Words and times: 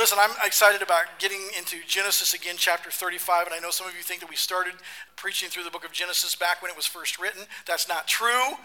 listen, 0.00 0.16
I'm 0.18 0.30
excited 0.46 0.80
about 0.80 1.04
getting 1.18 1.42
into 1.58 1.76
Genesis 1.86 2.32
again, 2.32 2.54
chapter 2.56 2.90
35. 2.90 3.48
And 3.48 3.54
I 3.54 3.58
know 3.58 3.70
some 3.70 3.86
of 3.86 3.94
you 3.94 4.00
think 4.00 4.20
that 4.20 4.30
we 4.30 4.34
started 4.34 4.72
preaching 5.14 5.50
through 5.50 5.64
the 5.64 5.70
book 5.70 5.84
of 5.84 5.92
Genesis 5.92 6.34
back 6.34 6.62
when 6.62 6.70
it 6.70 6.76
was 6.76 6.86
first 6.86 7.20
written. 7.20 7.42
That's 7.66 7.86
not 7.86 8.08
true. 8.08 8.56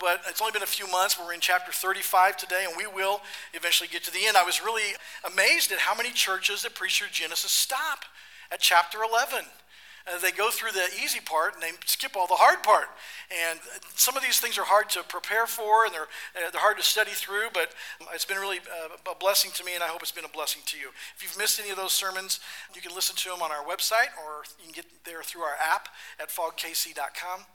But 0.00 0.22
it's 0.28 0.40
only 0.40 0.50
been 0.50 0.64
a 0.64 0.66
few 0.66 0.90
months. 0.90 1.16
We're 1.16 1.34
in 1.34 1.40
chapter 1.40 1.70
35 1.70 2.36
today, 2.36 2.66
and 2.66 2.76
we 2.76 2.88
will 2.88 3.20
eventually 3.54 3.88
get 3.88 4.02
to 4.04 4.12
the 4.12 4.26
end. 4.26 4.36
I 4.36 4.42
was 4.42 4.60
really 4.60 4.96
amazed 5.24 5.70
at 5.70 5.78
how 5.78 5.94
many 5.94 6.10
churches 6.10 6.62
that 6.62 6.74
preach 6.74 6.98
through 6.98 7.10
Genesis 7.12 7.52
stop 7.52 8.00
at 8.50 8.58
chapter 8.58 8.98
11. 9.08 9.44
Uh, 10.06 10.18
they 10.18 10.32
go 10.32 10.50
through 10.50 10.72
the 10.72 10.88
easy 11.02 11.20
part 11.20 11.54
and 11.54 11.62
they 11.62 11.70
skip 11.86 12.16
all 12.16 12.26
the 12.26 12.34
hard 12.34 12.62
part. 12.62 12.88
And 13.30 13.60
some 13.94 14.16
of 14.16 14.22
these 14.22 14.40
things 14.40 14.58
are 14.58 14.64
hard 14.64 14.88
to 14.90 15.02
prepare 15.02 15.46
for 15.46 15.84
and 15.84 15.94
they're, 15.94 16.10
uh, 16.34 16.50
they're 16.50 16.60
hard 16.60 16.76
to 16.78 16.82
study 16.82 17.12
through, 17.12 17.48
but 17.54 17.72
it's 18.12 18.24
been 18.24 18.38
really 18.38 18.58
uh, 18.58 19.10
a 19.10 19.14
blessing 19.14 19.50
to 19.54 19.64
me 19.64 19.74
and 19.74 19.82
I 19.82 19.86
hope 19.86 20.02
it's 20.02 20.12
been 20.12 20.24
a 20.24 20.34
blessing 20.34 20.62
to 20.66 20.78
you. 20.78 20.90
If 21.16 21.22
you've 21.22 21.38
missed 21.38 21.60
any 21.60 21.70
of 21.70 21.76
those 21.76 21.92
sermons, 21.92 22.40
you 22.74 22.80
can 22.80 22.94
listen 22.94 23.16
to 23.16 23.28
them 23.30 23.42
on 23.42 23.50
our 23.50 23.64
website 23.64 24.10
or 24.18 24.44
you 24.58 24.64
can 24.64 24.72
get 24.72 24.86
there 25.04 25.22
through 25.22 25.42
our 25.42 25.56
app 25.62 25.88
at 26.20 26.28
fogkc.com 26.30 27.46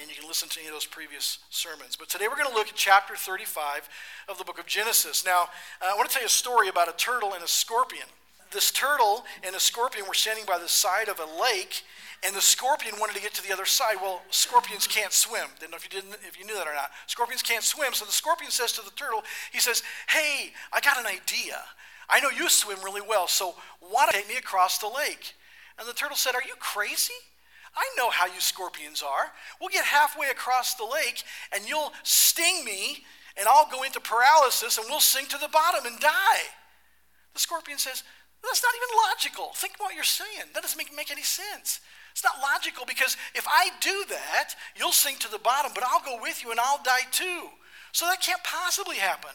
and 0.00 0.08
you 0.08 0.16
can 0.16 0.26
listen 0.26 0.48
to 0.48 0.60
any 0.60 0.68
of 0.68 0.74
those 0.74 0.86
previous 0.86 1.38
sermons. 1.50 1.96
But 1.96 2.08
today 2.08 2.26
we're 2.28 2.36
going 2.36 2.48
to 2.48 2.54
look 2.54 2.68
at 2.68 2.74
chapter 2.74 3.14
35 3.14 3.88
of 4.28 4.38
the 4.38 4.44
book 4.44 4.58
of 4.58 4.66
Genesis. 4.66 5.24
Now, 5.24 5.48
uh, 5.80 5.92
I 5.92 5.94
want 5.96 6.08
to 6.08 6.12
tell 6.14 6.22
you 6.22 6.26
a 6.26 6.30
story 6.30 6.68
about 6.68 6.88
a 6.88 6.96
turtle 6.96 7.34
and 7.34 7.44
a 7.44 7.48
scorpion 7.48 8.08
this 8.52 8.70
turtle 8.70 9.24
and 9.42 9.54
a 9.54 9.60
scorpion 9.60 10.06
were 10.06 10.14
standing 10.14 10.44
by 10.46 10.58
the 10.58 10.68
side 10.68 11.08
of 11.08 11.18
a 11.18 11.40
lake, 11.40 11.82
and 12.24 12.36
the 12.36 12.40
scorpion 12.40 12.94
wanted 13.00 13.16
to 13.16 13.22
get 13.22 13.34
to 13.34 13.42
the 13.42 13.52
other 13.52 13.66
side. 13.66 13.96
Well, 14.00 14.22
scorpions 14.30 14.86
can't 14.86 15.12
swim. 15.12 15.48
Didn't 15.58 15.72
know 15.72 15.76
if 15.76 15.84
you 15.84 15.90
didn't 15.90 16.16
if 16.26 16.38
you 16.38 16.46
knew 16.46 16.54
that 16.54 16.68
or 16.68 16.74
not. 16.74 16.90
Scorpions 17.06 17.42
can't 17.42 17.64
swim, 17.64 17.92
so 17.94 18.04
the 18.04 18.12
scorpion 18.12 18.50
says 18.50 18.72
to 18.72 18.82
the 18.82 18.92
turtle, 18.92 19.24
he 19.52 19.58
says, 19.58 19.82
"Hey, 20.08 20.52
I 20.72 20.80
got 20.80 20.98
an 20.98 21.06
idea. 21.06 21.62
I 22.08 22.20
know 22.20 22.30
you 22.30 22.48
swim 22.48 22.78
really 22.84 23.00
well, 23.00 23.26
so 23.26 23.56
why 23.80 24.06
don't 24.06 24.14
you 24.14 24.20
take 24.20 24.28
me 24.28 24.36
across 24.36 24.78
the 24.78 24.88
lake?" 24.88 25.34
And 25.78 25.88
the 25.88 25.94
turtle 25.94 26.16
said, 26.16 26.34
"Are 26.34 26.42
you 26.46 26.54
crazy?" 26.58 27.14
I 27.74 27.88
know 27.96 28.10
how 28.10 28.26
you 28.26 28.40
scorpions 28.40 29.02
are. 29.02 29.32
We'll 29.58 29.70
get 29.70 29.86
halfway 29.86 30.28
across 30.28 30.74
the 30.74 30.84
lake 30.84 31.22
and 31.52 31.66
you'll 31.66 31.92
sting 32.02 32.64
me 32.64 33.04
and 33.36 33.48
I'll 33.48 33.70
go 33.70 33.82
into 33.82 34.00
paralysis 34.00 34.76
and 34.76 34.86
we'll 34.88 35.00
sink 35.00 35.28
to 35.28 35.38
the 35.38 35.48
bottom 35.48 35.86
and 35.86 35.98
die. 35.98 36.52
The 37.32 37.40
scorpion 37.40 37.78
says, 37.78 38.02
that's 38.50 38.62
not 38.62 38.74
even 38.74 38.90
logical. 39.08 39.52
Think 39.54 39.74
what 39.78 39.94
you're 39.94 40.04
saying. 40.04 40.50
That 40.54 40.62
doesn't 40.62 40.78
make, 40.78 40.94
make 40.94 41.10
any 41.10 41.22
sense. 41.22 41.80
It's 42.10 42.24
not 42.24 42.42
logical 42.42 42.84
because 42.86 43.16
if 43.34 43.46
I 43.48 43.70
do 43.80 44.04
that, 44.10 44.54
you'll 44.76 44.92
sink 44.92 45.20
to 45.20 45.30
the 45.30 45.38
bottom, 45.38 45.72
but 45.74 45.84
I'll 45.84 46.04
go 46.04 46.20
with 46.20 46.42
you 46.42 46.50
and 46.50 46.60
I'll 46.60 46.82
die 46.82 47.08
too. 47.10 47.48
So 47.92 48.06
that 48.06 48.20
can't 48.20 48.42
possibly 48.44 48.96
happen. 48.96 49.30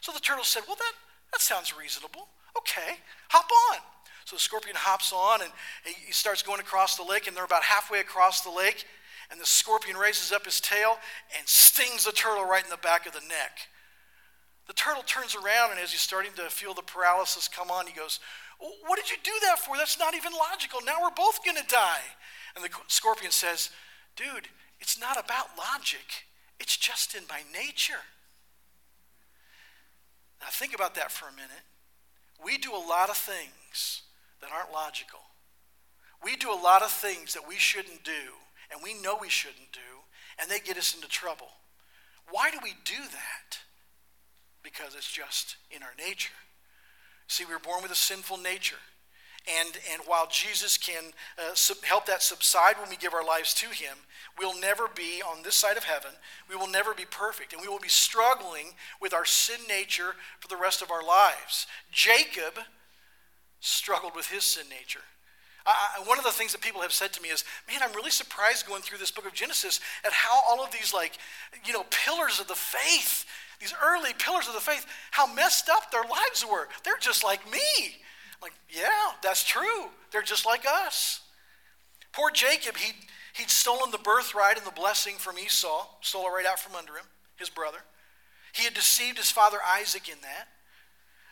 So 0.00 0.12
the 0.12 0.20
turtle 0.20 0.44
said, 0.44 0.62
Well, 0.66 0.76
that, 0.76 0.92
that 1.32 1.40
sounds 1.40 1.76
reasonable. 1.76 2.28
Okay, 2.58 2.98
hop 3.28 3.48
on. 3.72 3.80
So 4.24 4.36
the 4.36 4.40
scorpion 4.40 4.76
hops 4.78 5.12
on 5.12 5.42
and 5.42 5.50
he 5.84 6.12
starts 6.12 6.42
going 6.42 6.60
across 6.60 6.96
the 6.96 7.02
lake, 7.02 7.26
and 7.26 7.36
they're 7.36 7.44
about 7.44 7.64
halfway 7.64 8.00
across 8.00 8.42
the 8.42 8.50
lake. 8.50 8.84
And 9.30 9.40
the 9.40 9.46
scorpion 9.46 9.96
raises 9.96 10.32
up 10.32 10.44
his 10.44 10.60
tail 10.60 10.98
and 11.38 11.46
stings 11.46 12.04
the 12.04 12.12
turtle 12.12 12.44
right 12.44 12.64
in 12.64 12.70
the 12.70 12.76
back 12.76 13.06
of 13.06 13.12
the 13.12 13.20
neck. 13.28 13.68
The 14.66 14.72
turtle 14.74 15.02
turns 15.02 15.34
around, 15.34 15.70
and 15.70 15.80
as 15.80 15.92
he's 15.92 16.00
starting 16.00 16.32
to 16.36 16.42
feel 16.42 16.74
the 16.74 16.82
paralysis 16.82 17.48
come 17.48 17.70
on, 17.70 17.86
he 17.86 17.92
goes, 17.92 18.20
what 18.86 18.96
did 18.96 19.10
you 19.10 19.16
do 19.22 19.32
that 19.46 19.58
for? 19.58 19.76
That's 19.76 19.98
not 19.98 20.14
even 20.14 20.32
logical. 20.32 20.80
Now 20.84 21.02
we're 21.02 21.10
both 21.16 21.44
going 21.44 21.56
to 21.56 21.66
die. 21.66 22.04
And 22.54 22.64
the 22.64 22.70
scorpion 22.88 23.32
says, 23.32 23.70
Dude, 24.16 24.48
it's 24.80 25.00
not 25.00 25.22
about 25.22 25.56
logic, 25.58 26.26
it's 26.58 26.76
just 26.76 27.14
in 27.14 27.22
my 27.28 27.42
nature. 27.52 28.04
Now 30.40 30.48
think 30.50 30.74
about 30.74 30.94
that 30.94 31.12
for 31.12 31.28
a 31.28 31.32
minute. 31.32 31.64
We 32.42 32.56
do 32.56 32.72
a 32.72 32.88
lot 32.88 33.10
of 33.10 33.16
things 33.16 34.02
that 34.40 34.50
aren't 34.50 34.72
logical. 34.72 35.20
We 36.24 36.36
do 36.36 36.50
a 36.50 36.56
lot 36.56 36.82
of 36.82 36.90
things 36.90 37.34
that 37.34 37.46
we 37.46 37.56
shouldn't 37.56 38.04
do, 38.04 38.36
and 38.70 38.80
we 38.82 38.94
know 38.94 39.18
we 39.20 39.28
shouldn't 39.28 39.72
do, 39.72 39.80
and 40.38 40.50
they 40.50 40.58
get 40.60 40.78
us 40.78 40.94
into 40.94 41.08
trouble. 41.08 41.48
Why 42.30 42.50
do 42.50 42.58
we 42.62 42.74
do 42.84 42.96
that? 42.96 43.58
Because 44.62 44.94
it's 44.94 45.10
just 45.10 45.56
in 45.70 45.82
our 45.82 45.94
nature. 45.98 46.32
See, 47.30 47.44
we 47.44 47.52
were 47.52 47.60
born 47.60 47.80
with 47.80 47.92
a 47.92 47.96
sinful 47.96 48.38
nature. 48.38 48.82
And, 49.46 49.78
and 49.92 50.02
while 50.04 50.26
Jesus 50.28 50.76
can 50.76 51.12
uh, 51.38 51.54
sub- 51.54 51.84
help 51.84 52.04
that 52.06 52.24
subside 52.24 52.74
when 52.76 52.90
we 52.90 52.96
give 52.96 53.14
our 53.14 53.24
lives 53.24 53.54
to 53.54 53.66
Him, 53.66 53.98
we'll 54.36 54.58
never 54.58 54.88
be 54.88 55.22
on 55.22 55.44
this 55.44 55.54
side 55.54 55.76
of 55.76 55.84
heaven. 55.84 56.10
We 56.48 56.56
will 56.56 56.66
never 56.66 56.92
be 56.92 57.04
perfect. 57.08 57.52
And 57.52 57.62
we 57.62 57.68
will 57.68 57.78
be 57.78 57.88
struggling 57.88 58.72
with 59.00 59.14
our 59.14 59.24
sin 59.24 59.60
nature 59.68 60.16
for 60.40 60.48
the 60.48 60.56
rest 60.56 60.82
of 60.82 60.90
our 60.90 61.06
lives. 61.06 61.68
Jacob 61.92 62.58
struggled 63.60 64.16
with 64.16 64.26
his 64.26 64.42
sin 64.42 64.68
nature. 64.68 65.04
I, 65.64 66.02
one 66.06 66.18
of 66.18 66.24
the 66.24 66.32
things 66.32 66.50
that 66.50 66.62
people 66.62 66.80
have 66.80 66.92
said 66.92 67.12
to 67.12 67.22
me 67.22 67.28
is, 67.28 67.44
man, 67.68 67.78
I'm 67.80 67.94
really 67.94 68.10
surprised 68.10 68.66
going 68.66 68.82
through 68.82 68.98
this 68.98 69.12
book 69.12 69.26
of 69.26 69.34
Genesis 69.34 69.78
at 70.04 70.12
how 70.12 70.40
all 70.48 70.64
of 70.64 70.72
these, 70.72 70.92
like, 70.92 71.12
you 71.64 71.72
know, 71.72 71.84
pillars 71.90 72.40
of 72.40 72.48
the 72.48 72.56
faith 72.56 73.24
these 73.60 73.74
early 73.82 74.12
pillars 74.18 74.48
of 74.48 74.54
the 74.54 74.60
faith, 74.60 74.86
how 75.10 75.32
messed 75.32 75.68
up 75.68 75.90
their 75.90 76.02
lives 76.02 76.44
were. 76.50 76.68
They're 76.82 76.98
just 76.98 77.22
like 77.22 77.44
me. 77.50 77.58
Like, 78.42 78.52
yeah, 78.70 79.12
that's 79.22 79.44
true. 79.44 79.88
They're 80.10 80.22
just 80.22 80.46
like 80.46 80.64
us. 80.66 81.20
Poor 82.12 82.30
Jacob, 82.30 82.76
he'd, 82.78 82.94
he'd 83.34 83.50
stolen 83.50 83.90
the 83.90 83.98
birthright 83.98 84.56
and 84.56 84.66
the 84.66 84.72
blessing 84.72 85.16
from 85.16 85.38
Esau, 85.38 85.86
stole 86.00 86.26
it 86.26 86.30
right 86.30 86.46
out 86.46 86.58
from 86.58 86.74
under 86.74 86.94
him, 86.94 87.04
his 87.36 87.50
brother. 87.50 87.78
He 88.52 88.64
had 88.64 88.74
deceived 88.74 89.18
his 89.18 89.30
father 89.30 89.58
Isaac 89.76 90.08
in 90.08 90.18
that. 90.22 90.48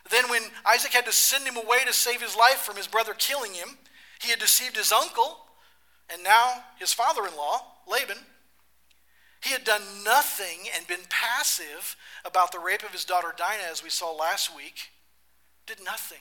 Then, 0.09 0.29
when 0.29 0.43
Isaac 0.65 0.93
had 0.93 1.05
to 1.05 1.11
send 1.11 1.45
him 1.45 1.57
away 1.57 1.79
to 1.85 1.93
save 1.93 2.21
his 2.21 2.35
life 2.35 2.59
from 2.59 2.77
his 2.77 2.87
brother 2.87 3.13
killing 3.17 3.53
him, 3.53 3.77
he 4.21 4.29
had 4.29 4.39
deceived 4.39 4.77
his 4.77 4.91
uncle 4.91 5.37
and 6.11 6.23
now 6.23 6.63
his 6.79 6.93
father 6.93 7.25
in 7.27 7.35
law, 7.35 7.63
Laban. 7.87 8.17
He 9.41 9.51
had 9.51 9.63
done 9.63 9.81
nothing 10.03 10.67
and 10.75 10.87
been 10.87 11.05
passive 11.09 11.95
about 12.25 12.51
the 12.51 12.59
rape 12.59 12.83
of 12.83 12.91
his 12.91 13.05
daughter 13.05 13.33
Dinah, 13.35 13.63
as 13.71 13.83
we 13.83 13.89
saw 13.89 14.11
last 14.11 14.55
week. 14.55 14.91
Did 15.65 15.83
nothing. 15.83 16.19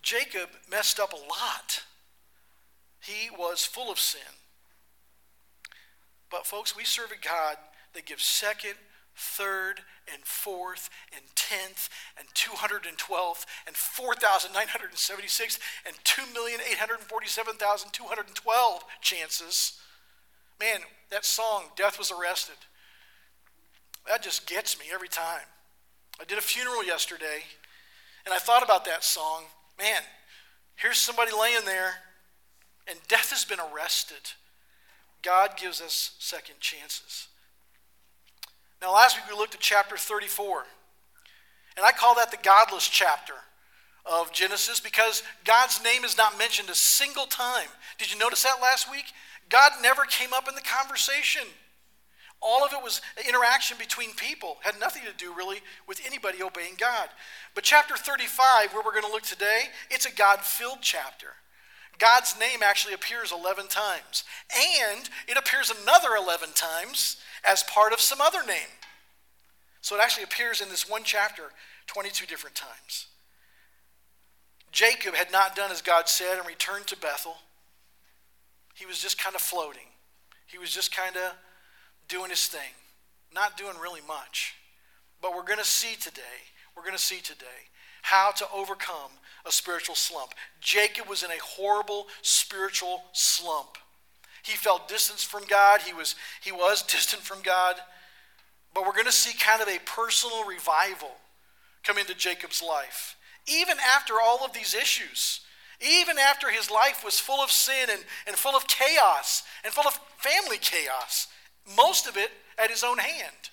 Jacob 0.00 0.48
messed 0.70 0.98
up 0.98 1.12
a 1.12 1.16
lot. 1.16 1.84
He 3.00 3.28
was 3.36 3.64
full 3.64 3.90
of 3.90 3.98
sin. 3.98 4.20
But, 6.30 6.46
folks, 6.46 6.74
we 6.74 6.84
serve 6.84 7.12
a 7.12 7.16
God 7.16 7.58
that 7.94 8.06
gives 8.06 8.24
second, 8.24 8.76
third, 9.14 9.82
and 10.12 10.24
fourth, 10.24 10.88
and 11.14 11.22
tenth, 11.34 11.90
and 12.18 12.26
212th, 12.34 13.44
and 13.66 13.76
4,976, 13.76 15.58
and 15.86 15.94
2,847,212 16.04 18.80
chances 19.02 19.81
Man, 20.60 20.80
that 21.10 21.24
song, 21.24 21.64
Death 21.76 21.98
Was 21.98 22.12
Arrested, 22.12 22.56
that 24.08 24.22
just 24.22 24.46
gets 24.46 24.78
me 24.78 24.86
every 24.92 25.08
time. 25.08 25.46
I 26.20 26.24
did 26.24 26.38
a 26.38 26.42
funeral 26.42 26.84
yesterday, 26.84 27.42
and 28.24 28.34
I 28.34 28.38
thought 28.38 28.62
about 28.62 28.84
that 28.84 29.04
song. 29.04 29.44
Man, 29.78 30.02
here's 30.76 30.98
somebody 30.98 31.32
laying 31.32 31.64
there, 31.64 31.94
and 32.88 32.98
death 33.08 33.30
has 33.30 33.44
been 33.44 33.58
arrested. 33.60 34.32
God 35.22 35.56
gives 35.56 35.80
us 35.80 36.16
second 36.18 36.56
chances. 36.60 37.28
Now, 38.80 38.92
last 38.92 39.16
week 39.16 39.24
we 39.30 39.36
looked 39.36 39.54
at 39.54 39.60
chapter 39.60 39.96
34, 39.96 40.64
and 41.76 41.86
I 41.86 41.92
call 41.92 42.16
that 42.16 42.30
the 42.30 42.38
godless 42.42 42.88
chapter 42.88 43.34
of 44.04 44.32
Genesis 44.32 44.80
because 44.80 45.22
God's 45.44 45.82
name 45.84 46.04
is 46.04 46.18
not 46.18 46.36
mentioned 46.36 46.68
a 46.68 46.74
single 46.74 47.26
time. 47.26 47.68
Did 47.98 48.12
you 48.12 48.18
notice 48.18 48.42
that 48.42 48.60
last 48.60 48.90
week? 48.90 49.04
God 49.48 49.72
never 49.82 50.04
came 50.04 50.32
up 50.32 50.48
in 50.48 50.54
the 50.54 50.60
conversation. 50.60 51.42
All 52.40 52.64
of 52.64 52.72
it 52.72 52.82
was 52.82 53.00
interaction 53.28 53.76
between 53.78 54.14
people, 54.14 54.56
had 54.62 54.80
nothing 54.80 55.02
to 55.04 55.16
do 55.16 55.32
really 55.32 55.58
with 55.86 56.00
anybody 56.04 56.42
obeying 56.42 56.74
God. 56.76 57.08
But 57.54 57.62
chapter 57.62 57.96
35, 57.96 58.72
where 58.72 58.82
we're 58.84 58.90
going 58.90 59.04
to 59.04 59.12
look 59.12 59.22
today, 59.22 59.64
it's 59.90 60.06
a 60.06 60.12
God 60.12 60.40
filled 60.40 60.78
chapter. 60.80 61.28
God's 61.98 62.34
name 62.40 62.60
actually 62.64 62.94
appears 62.94 63.30
11 63.30 63.68
times, 63.68 64.24
and 64.50 65.08
it 65.28 65.36
appears 65.36 65.70
another 65.70 66.16
11 66.16 66.48
times 66.54 67.18
as 67.44 67.62
part 67.62 67.92
of 67.92 68.00
some 68.00 68.20
other 68.20 68.44
name. 68.44 68.74
So 69.82 69.94
it 69.94 70.00
actually 70.02 70.24
appears 70.24 70.60
in 70.60 70.68
this 70.68 70.88
one 70.88 71.02
chapter 71.04 71.44
22 71.86 72.26
different 72.26 72.56
times. 72.56 73.06
Jacob 74.72 75.14
had 75.14 75.30
not 75.30 75.54
done 75.54 75.70
as 75.70 75.82
God 75.82 76.08
said 76.08 76.38
and 76.38 76.46
returned 76.46 76.86
to 76.88 76.96
Bethel. 76.96 77.36
He 78.82 78.86
was 78.86 78.98
just 78.98 79.16
kind 79.16 79.36
of 79.36 79.40
floating. 79.40 79.86
He 80.48 80.58
was 80.58 80.70
just 80.70 80.92
kind 80.92 81.14
of 81.14 81.34
doing 82.08 82.30
his 82.30 82.48
thing, 82.48 82.74
not 83.32 83.56
doing 83.56 83.74
really 83.80 84.00
much. 84.08 84.56
But 85.20 85.36
we're 85.36 85.44
going 85.44 85.60
to 85.60 85.64
see 85.64 85.94
today, 85.94 86.50
we're 86.76 86.82
going 86.82 86.96
to 86.96 87.00
see 87.00 87.20
today 87.20 87.70
how 88.02 88.32
to 88.32 88.46
overcome 88.52 89.12
a 89.46 89.52
spiritual 89.52 89.94
slump. 89.94 90.32
Jacob 90.60 91.08
was 91.08 91.22
in 91.22 91.30
a 91.30 91.40
horrible 91.40 92.08
spiritual 92.22 93.04
slump. 93.12 93.78
He 94.42 94.56
felt 94.56 94.88
distance 94.88 95.22
from 95.22 95.44
God. 95.48 95.82
He 95.82 95.94
was, 95.94 96.16
he 96.42 96.50
was 96.50 96.82
distant 96.92 97.22
from 97.22 97.40
God. 97.42 97.76
But 98.74 98.84
we're 98.84 98.94
going 98.94 99.04
to 99.04 99.12
see 99.12 99.38
kind 99.38 99.62
of 99.62 99.68
a 99.68 99.78
personal 99.86 100.44
revival 100.44 101.12
come 101.84 101.98
into 101.98 102.16
Jacob's 102.16 102.60
life. 102.60 103.14
Even 103.46 103.76
after 103.94 104.14
all 104.20 104.44
of 104.44 104.52
these 104.52 104.74
issues, 104.74 105.42
even 105.82 106.18
after 106.18 106.50
his 106.50 106.70
life 106.70 107.04
was 107.04 107.18
full 107.18 107.42
of 107.42 107.50
sin 107.50 107.88
and, 107.90 108.04
and 108.26 108.36
full 108.36 108.56
of 108.56 108.66
chaos 108.66 109.42
and 109.64 109.72
full 109.72 109.86
of 109.86 109.98
family 110.16 110.58
chaos, 110.58 111.28
most 111.76 112.06
of 112.06 112.16
it 112.16 112.30
at 112.58 112.70
his 112.70 112.84
own 112.84 112.98
hand. 112.98 113.50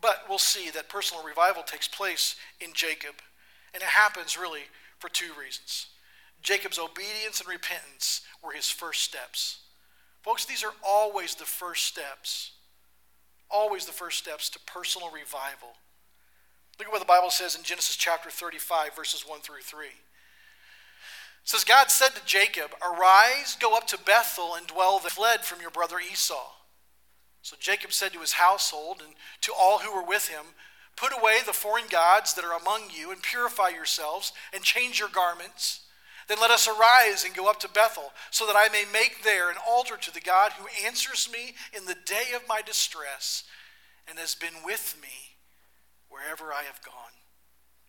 But 0.00 0.24
we'll 0.28 0.38
see 0.38 0.70
that 0.70 0.88
personal 0.88 1.24
revival 1.24 1.62
takes 1.62 1.86
place 1.86 2.36
in 2.60 2.70
Jacob, 2.74 3.14
and 3.72 3.82
it 3.82 3.88
happens 3.88 4.36
really 4.36 4.62
for 4.98 5.08
two 5.08 5.30
reasons. 5.38 5.86
Jacob's 6.42 6.78
obedience 6.78 7.40
and 7.40 7.48
repentance 7.48 8.22
were 8.42 8.52
his 8.52 8.68
first 8.68 9.02
steps. 9.02 9.60
Folks, 10.22 10.44
these 10.44 10.64
are 10.64 10.74
always 10.82 11.36
the 11.36 11.44
first 11.44 11.84
steps. 11.86 12.52
Always 13.50 13.86
the 13.86 13.92
first 13.92 14.18
steps 14.18 14.48
to 14.50 14.58
personal 14.60 15.10
revival. 15.10 15.76
Look 16.78 16.88
at 16.88 16.92
what 16.92 17.00
the 17.00 17.06
Bible 17.06 17.30
says 17.30 17.54
in 17.54 17.62
Genesis 17.62 17.96
chapter 17.96 18.30
35, 18.30 18.96
verses 18.96 19.24
1 19.26 19.40
through 19.40 19.60
3. 19.62 19.86
It 19.86 19.92
says, 21.44 21.64
God 21.64 21.90
said 21.90 22.10
to 22.10 22.24
Jacob, 22.24 22.70
Arise, 22.82 23.56
go 23.60 23.76
up 23.76 23.86
to 23.88 23.98
Bethel 23.98 24.54
and 24.54 24.66
dwell 24.66 24.98
there, 24.98 25.10
fled 25.10 25.40
from 25.40 25.60
your 25.60 25.70
brother 25.70 25.96
Esau. 25.98 26.52
So 27.42 27.56
Jacob 27.58 27.92
said 27.92 28.12
to 28.12 28.20
his 28.20 28.34
household 28.34 29.02
and 29.04 29.14
to 29.42 29.52
all 29.52 29.80
who 29.80 29.94
were 29.94 30.06
with 30.06 30.28
him, 30.28 30.54
Put 30.96 31.12
away 31.12 31.38
the 31.44 31.52
foreign 31.52 31.86
gods 31.90 32.34
that 32.34 32.44
are 32.44 32.56
among 32.56 32.90
you 32.96 33.10
and 33.10 33.22
purify 33.22 33.70
yourselves 33.70 34.32
and 34.52 34.62
change 34.62 35.00
your 35.00 35.08
garments. 35.08 35.80
Then 36.28 36.38
let 36.40 36.50
us 36.50 36.68
arise 36.68 37.24
and 37.24 37.34
go 37.34 37.50
up 37.50 37.58
to 37.60 37.68
Bethel, 37.68 38.12
so 38.30 38.46
that 38.46 38.56
I 38.56 38.68
may 38.68 38.84
make 38.90 39.24
there 39.24 39.50
an 39.50 39.56
altar 39.66 39.96
to 39.96 40.14
the 40.14 40.20
God 40.20 40.52
who 40.52 40.86
answers 40.86 41.28
me 41.32 41.54
in 41.76 41.86
the 41.86 41.96
day 42.06 42.34
of 42.36 42.46
my 42.48 42.62
distress 42.62 43.42
and 44.06 44.18
has 44.18 44.34
been 44.34 44.64
with 44.64 44.96
me 45.02 45.31
wherever 46.12 46.52
I 46.52 46.62
have 46.64 46.82
gone. 46.84 47.16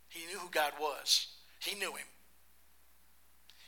He 0.08 0.26
knew 0.26 0.40
who 0.40 0.50
God 0.50 0.74
was, 0.80 1.28
he 1.60 1.76
knew 1.76 1.92
him. 1.92 2.08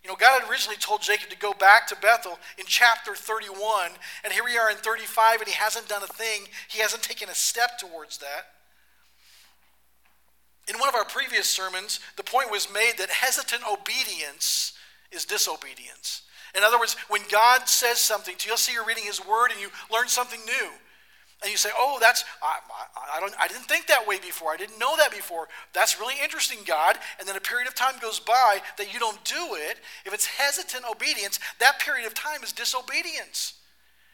You 0.04 0.12
know, 0.12 0.18
God 0.18 0.40
had 0.40 0.50
originally 0.52 0.78
told 0.78 1.02
Jacob 1.02 1.31
to 1.31 1.38
go 1.38 1.52
back 1.54 1.88
to 1.88 1.96
Bethel 1.96 2.38
in 2.60 2.66
chapter 2.68 3.16
31, 3.16 3.90
and 4.24 4.31
here 4.31 4.44
we 4.44 4.56
are 4.56 4.69
in 4.69 4.78
35, 4.78 5.42
and 5.42 5.48
he 5.48 5.56
hasn't 5.56 5.90
done 5.90 6.04
a 6.04 6.07
thing. 6.07 6.42
He 6.68 6.80
hasn't 6.80 7.02
taken 7.02 7.28
a 7.28 7.34
step 7.34 7.80
towards 7.80 8.19
that. 8.19 8.54
In 10.68 10.80
one 10.80 10.90
of 10.90 10.94
our 10.96 11.06
previous 11.06 11.50
sermons, 11.50 12.00
the 12.18 12.24
point 12.24 12.52
was 12.52 12.72
made 12.72 12.94
that 13.00 13.10
hesitant 13.10 13.63
obedience 13.68 14.74
is 15.12 15.25
disobedience. 15.25 16.22
In 16.56 16.63
other 16.63 16.78
words, 16.78 16.96
when 17.10 17.22
God 17.31 17.68
says 17.68 17.98
something 17.98 18.36
to 18.38 18.46
you, 18.46 18.52
you'll 18.52 18.57
see 18.57 18.74
you're 18.74 18.86
reading 18.86 19.06
His 19.06 19.25
Word 19.25 19.52
and 19.52 19.60
you 19.60 19.69
learn 19.92 20.07
something 20.07 20.40
new. 20.46 20.69
And 21.45 21.51
you 21.51 21.57
say, 21.57 21.69
oh, 21.77 22.00
that's, 22.01 22.25
I, 22.42 22.57
I, 22.95 23.18
I, 23.18 23.19
don't, 23.19 23.36
I 23.39 23.47
didn't 23.47 23.65
think 23.65 23.86
that 23.86 24.07
way 24.07 24.18
before. 24.18 24.50
I 24.51 24.57
didn't 24.57 24.80
know 24.80 24.97
that 24.97 25.12
before. 25.12 25.47
That's 25.74 26.00
really 26.00 26.15
interesting, 26.24 26.57
God. 26.65 26.97
And 27.19 27.27
then 27.27 27.36
a 27.36 27.39
period 27.39 27.68
of 27.68 27.75
time 27.75 27.94
goes 28.01 28.19
by 28.19 28.63
that 28.80 28.92
you 28.92 29.00
don't 29.00 29.24
do 29.24 29.53
it. 29.53 29.77
If 30.07 30.13
it's 30.15 30.25
hesitant 30.25 30.86
obedience, 30.89 31.39
that 31.59 31.80
period 31.80 32.07
of 32.07 32.15
time 32.15 32.42
is 32.42 32.51
disobedience. 32.51 33.53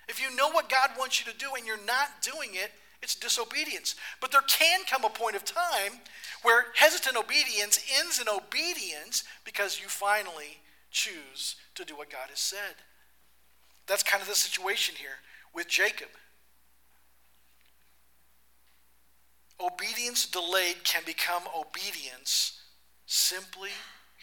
If 0.09 0.21
you 0.21 0.35
know 0.35 0.49
what 0.49 0.67
God 0.67 0.89
wants 0.99 1.25
you 1.25 1.31
to 1.31 1.37
do 1.37 1.47
and 1.55 1.65
you're 1.65 1.77
not 1.87 2.21
doing 2.21 2.49
it, 2.51 2.71
it's 3.01 3.15
disobedience. 3.15 3.95
But 4.19 4.33
there 4.33 4.41
can 4.41 4.81
come 4.85 5.05
a 5.05 5.09
point 5.09 5.37
of 5.37 5.45
time 5.45 6.01
where 6.41 6.65
hesitant 6.75 7.15
obedience 7.15 7.79
ends 7.97 8.19
in 8.19 8.27
obedience 8.27 9.23
because 9.45 9.79
you 9.79 9.87
finally 9.87 10.59
choose 10.91 11.55
to 11.75 11.85
do 11.85 11.95
what 11.95 12.09
God 12.09 12.27
has 12.29 12.39
said. 12.39 12.75
That's 13.87 14.03
kind 14.03 14.21
of 14.21 14.27
the 14.27 14.35
situation 14.35 14.95
here 14.99 15.23
with 15.55 15.69
Jacob. 15.69 16.09
Obedience 19.61 20.25
delayed 20.25 20.83
can 20.83 21.03
become 21.05 21.43
obedience 21.55 22.59
simply 23.05 23.69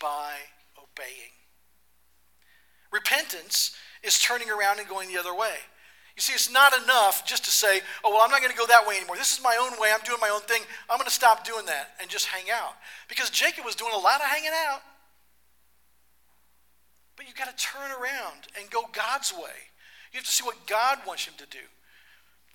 by 0.00 0.34
obeying. 0.76 1.30
Repentance 2.92 3.76
is 4.02 4.18
turning 4.18 4.50
around 4.50 4.78
and 4.78 4.88
going 4.88 5.08
the 5.12 5.18
other 5.18 5.34
way. 5.34 5.56
You 6.16 6.22
see, 6.22 6.32
it's 6.32 6.50
not 6.50 6.72
enough 6.82 7.24
just 7.24 7.44
to 7.44 7.50
say, 7.50 7.80
oh, 8.02 8.10
well, 8.10 8.22
I'm 8.22 8.30
not 8.30 8.40
going 8.40 8.50
to 8.50 8.58
go 8.58 8.66
that 8.66 8.86
way 8.88 8.96
anymore. 8.96 9.16
This 9.16 9.38
is 9.38 9.44
my 9.44 9.56
own 9.60 9.78
way. 9.80 9.90
I'm 9.94 10.04
doing 10.04 10.18
my 10.20 10.30
own 10.30 10.40
thing. 10.40 10.62
I'm 10.90 10.98
going 10.98 11.06
to 11.06 11.14
stop 11.14 11.46
doing 11.46 11.64
that 11.66 11.90
and 12.00 12.10
just 12.10 12.26
hang 12.26 12.50
out. 12.50 12.74
Because 13.08 13.30
Jacob 13.30 13.64
was 13.64 13.76
doing 13.76 13.92
a 13.94 13.98
lot 13.98 14.20
of 14.20 14.26
hanging 14.26 14.50
out. 14.68 14.80
But 17.16 17.26
you've 17.28 17.36
got 17.36 17.56
to 17.56 17.64
turn 17.64 17.90
around 17.92 18.48
and 18.58 18.68
go 18.70 18.82
God's 18.92 19.32
way. 19.32 19.70
You 20.12 20.18
have 20.18 20.24
to 20.24 20.32
see 20.32 20.44
what 20.44 20.66
God 20.66 20.98
wants 21.06 21.24
him 21.24 21.34
to 21.38 21.46
do. 21.46 21.62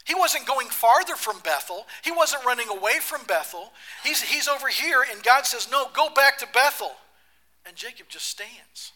He 0.06 0.14
wasn't 0.14 0.46
going 0.46 0.68
farther 0.68 1.16
from 1.16 1.40
Bethel. 1.40 1.86
He 2.04 2.12
wasn't 2.12 2.46
running 2.46 2.68
away 2.70 3.00
from 3.00 3.22
Bethel. 3.26 3.72
He's, 4.04 4.22
he's 4.22 4.48
over 4.48 4.68
here, 4.68 5.06
and 5.10 5.24
God 5.24 5.46
says, 5.46 5.70
No, 5.72 5.88
go 5.94 6.10
back 6.14 6.38
to 6.40 6.48
Bethel. 6.54 6.92
And 7.66 7.76
Jacob 7.76 8.08
just 8.10 8.28
stands. 8.28 8.92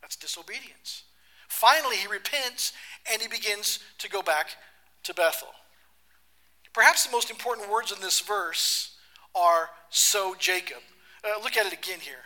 That's 0.00 0.16
disobedience. 0.16 1.04
Finally, 1.48 1.96
he 1.96 2.08
repents 2.08 2.72
and 3.10 3.22
he 3.22 3.28
begins 3.28 3.78
to 3.98 4.08
go 4.08 4.22
back 4.22 4.48
to 5.04 5.14
Bethel. 5.14 5.48
Perhaps 6.72 7.06
the 7.06 7.12
most 7.12 7.30
important 7.30 7.70
words 7.70 7.92
in 7.92 8.00
this 8.00 8.20
verse 8.20 8.96
are 9.34 9.70
so 9.90 10.34
Jacob. 10.38 10.78
Uh, 11.24 11.42
look 11.42 11.56
at 11.56 11.66
it 11.66 11.72
again 11.72 12.00
here. 12.00 12.24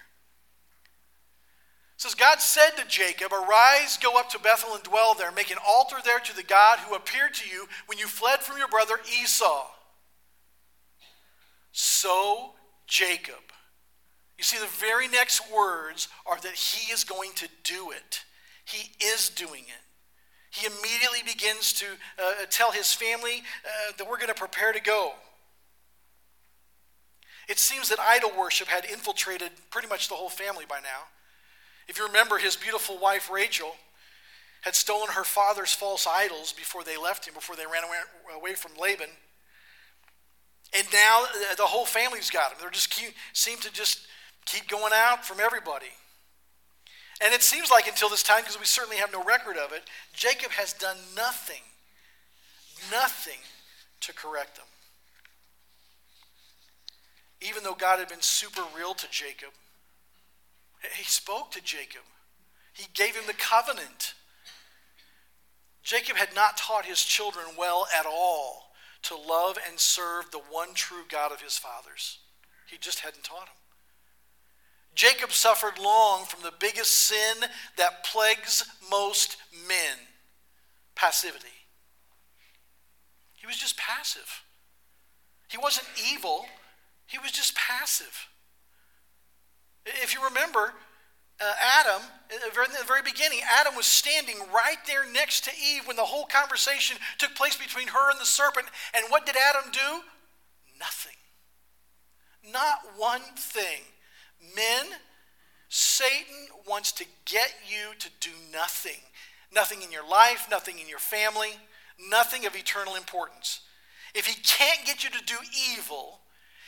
Says, 2.02 2.16
God 2.16 2.40
said 2.40 2.70
to 2.70 2.88
Jacob, 2.88 3.32
Arise, 3.32 3.96
go 3.96 4.18
up 4.18 4.28
to 4.30 4.38
Bethel 4.40 4.74
and 4.74 4.82
dwell 4.82 5.14
there. 5.14 5.30
Make 5.30 5.52
an 5.52 5.58
altar 5.64 5.98
there 6.04 6.18
to 6.18 6.34
the 6.34 6.42
God 6.42 6.80
who 6.80 6.96
appeared 6.96 7.32
to 7.34 7.48
you 7.48 7.68
when 7.86 7.96
you 7.96 8.08
fled 8.08 8.40
from 8.40 8.58
your 8.58 8.66
brother 8.66 8.94
Esau. 9.22 9.68
So 11.70 12.54
Jacob. 12.88 13.36
You 14.36 14.42
see, 14.42 14.58
the 14.58 14.66
very 14.66 15.06
next 15.06 15.42
words 15.54 16.08
are 16.26 16.40
that 16.40 16.54
he 16.54 16.92
is 16.92 17.04
going 17.04 17.34
to 17.36 17.46
do 17.62 17.92
it. 17.92 18.24
He 18.64 18.90
is 19.00 19.28
doing 19.28 19.62
it. 19.62 20.50
He 20.50 20.66
immediately 20.66 21.22
begins 21.24 21.72
to 21.74 21.86
uh, 22.18 22.46
tell 22.50 22.72
his 22.72 22.92
family 22.92 23.44
uh, 23.64 23.92
that 23.96 24.10
we're 24.10 24.16
going 24.16 24.26
to 24.26 24.34
prepare 24.34 24.72
to 24.72 24.80
go. 24.80 25.12
It 27.48 27.60
seems 27.60 27.90
that 27.90 28.00
idol 28.00 28.32
worship 28.36 28.66
had 28.66 28.86
infiltrated 28.86 29.50
pretty 29.70 29.86
much 29.86 30.08
the 30.08 30.16
whole 30.16 30.30
family 30.30 30.64
by 30.68 30.80
now. 30.80 31.06
If 31.88 31.98
you 31.98 32.06
remember, 32.06 32.38
his 32.38 32.56
beautiful 32.56 32.98
wife 32.98 33.30
Rachel 33.30 33.74
had 34.62 34.74
stolen 34.74 35.08
her 35.08 35.24
father's 35.24 35.72
false 35.72 36.06
idols 36.06 36.52
before 36.52 36.84
they 36.84 36.96
left 36.96 37.26
him, 37.26 37.34
before 37.34 37.56
they 37.56 37.66
ran 37.66 37.82
away 38.34 38.54
from 38.54 38.72
Laban. 38.80 39.08
And 40.74 40.86
now 40.92 41.24
uh, 41.24 41.54
the 41.56 41.64
whole 41.64 41.84
family's 41.84 42.30
got 42.30 42.52
him. 42.52 42.58
They 42.62 42.70
just 42.70 42.90
keep, 42.90 43.14
seem 43.32 43.58
to 43.58 43.72
just 43.72 44.06
keep 44.46 44.68
going 44.68 44.92
out 44.94 45.24
from 45.24 45.40
everybody. 45.40 45.90
And 47.22 47.34
it 47.34 47.42
seems 47.42 47.70
like 47.70 47.86
until 47.86 48.08
this 48.08 48.22
time, 48.22 48.40
because 48.40 48.58
we 48.58 48.64
certainly 48.64 48.96
have 48.96 49.12
no 49.12 49.22
record 49.22 49.56
of 49.56 49.72
it, 49.72 49.82
Jacob 50.12 50.52
has 50.52 50.72
done 50.72 50.96
nothing, 51.14 51.60
nothing 52.90 53.38
to 54.00 54.12
correct 54.12 54.56
them. 54.56 54.66
Even 57.40 57.64
though 57.64 57.74
God 57.74 57.98
had 57.98 58.08
been 58.08 58.22
super 58.22 58.62
real 58.76 58.94
to 58.94 59.06
Jacob, 59.10 59.50
he 60.96 61.04
spoke 61.04 61.50
to 61.52 61.62
Jacob, 61.62 62.02
he 62.72 62.86
gave 62.94 63.14
him 63.14 63.24
the 63.26 63.34
covenant. 63.34 64.14
Jacob 65.82 66.16
had 66.16 66.34
not 66.34 66.56
taught 66.56 66.84
his 66.84 67.02
children 67.02 67.44
well 67.58 67.86
at 67.96 68.06
all 68.06 68.72
to 69.02 69.16
love 69.16 69.58
and 69.68 69.78
serve 69.78 70.30
the 70.30 70.40
one 70.50 70.74
true 70.74 71.02
God 71.08 71.32
of 71.32 71.40
his 71.40 71.58
fathers. 71.58 72.18
He 72.70 72.78
just 72.78 73.00
hadn't 73.00 73.24
taught 73.24 73.46
them. 73.46 73.54
Jacob 74.94 75.32
suffered 75.32 75.78
long 75.78 76.24
from 76.24 76.42
the 76.42 76.52
biggest 76.58 76.90
sin 76.90 77.48
that 77.76 78.04
plagues 78.04 78.64
most 78.90 79.36
men 79.66 79.96
passivity. 80.94 81.48
He 83.34 83.46
was 83.46 83.56
just 83.56 83.76
passive. 83.76 84.42
He 85.48 85.58
wasn't 85.58 85.88
evil, 86.12 86.46
he 87.06 87.18
was 87.18 87.32
just 87.32 87.54
passive. 87.56 88.28
If 89.84 90.14
you 90.14 90.24
remember, 90.24 90.72
uh, 91.40 91.52
Adam, 91.80 92.02
in 92.30 92.38
the 92.40 92.86
very 92.86 93.02
beginning, 93.02 93.40
Adam 93.60 93.74
was 93.74 93.86
standing 93.86 94.36
right 94.54 94.78
there 94.86 95.10
next 95.10 95.44
to 95.44 95.50
Eve 95.50 95.86
when 95.86 95.96
the 95.96 96.02
whole 96.02 96.24
conversation 96.24 96.96
took 97.18 97.34
place 97.34 97.56
between 97.56 97.88
her 97.88 98.10
and 98.10 98.20
the 98.20 98.24
serpent. 98.24 98.66
And 98.94 99.06
what 99.08 99.26
did 99.26 99.36
Adam 99.36 99.70
do? 99.72 100.02
Nothing. 100.78 101.16
Not 102.52 102.78
one 102.96 103.22
thing. 103.36 103.82
Men, 104.54 104.86
Satan 105.68 106.48
wants 106.66 106.92
to 106.92 107.04
get 107.24 107.54
you 107.66 107.94
to 107.98 108.08
do 108.20 108.30
nothing. 108.52 109.00
Nothing 109.54 109.82
in 109.82 109.92
your 109.92 110.08
life, 110.08 110.46
nothing 110.50 110.78
in 110.78 110.88
your 110.88 110.98
family, 110.98 111.58
nothing 112.10 112.46
of 112.46 112.56
eternal 112.56 112.94
importance. 112.94 113.60
If 114.14 114.26
he 114.26 114.40
can't 114.42 114.84
get 114.84 115.04
you 115.04 115.10
to 115.10 115.24
do 115.24 115.36
evil, 115.76 116.20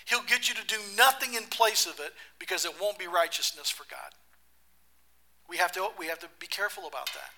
he'll 0.06 0.22
get 0.22 0.48
you 0.48 0.54
to 0.54 0.66
do 0.66 0.76
nothing 0.96 1.34
in 1.34 1.44
place 1.44 1.86
of 1.86 2.00
it 2.00 2.12
because 2.38 2.64
it 2.64 2.80
won't 2.80 2.98
be 2.98 3.06
righteousness 3.06 3.70
for 3.70 3.84
God. 3.90 4.12
We 5.48 5.56
have 5.58 5.72
to, 5.72 5.88
we 5.98 6.06
have 6.06 6.18
to 6.20 6.28
be 6.38 6.46
careful 6.46 6.86
about 6.86 7.06
that. 7.12 7.30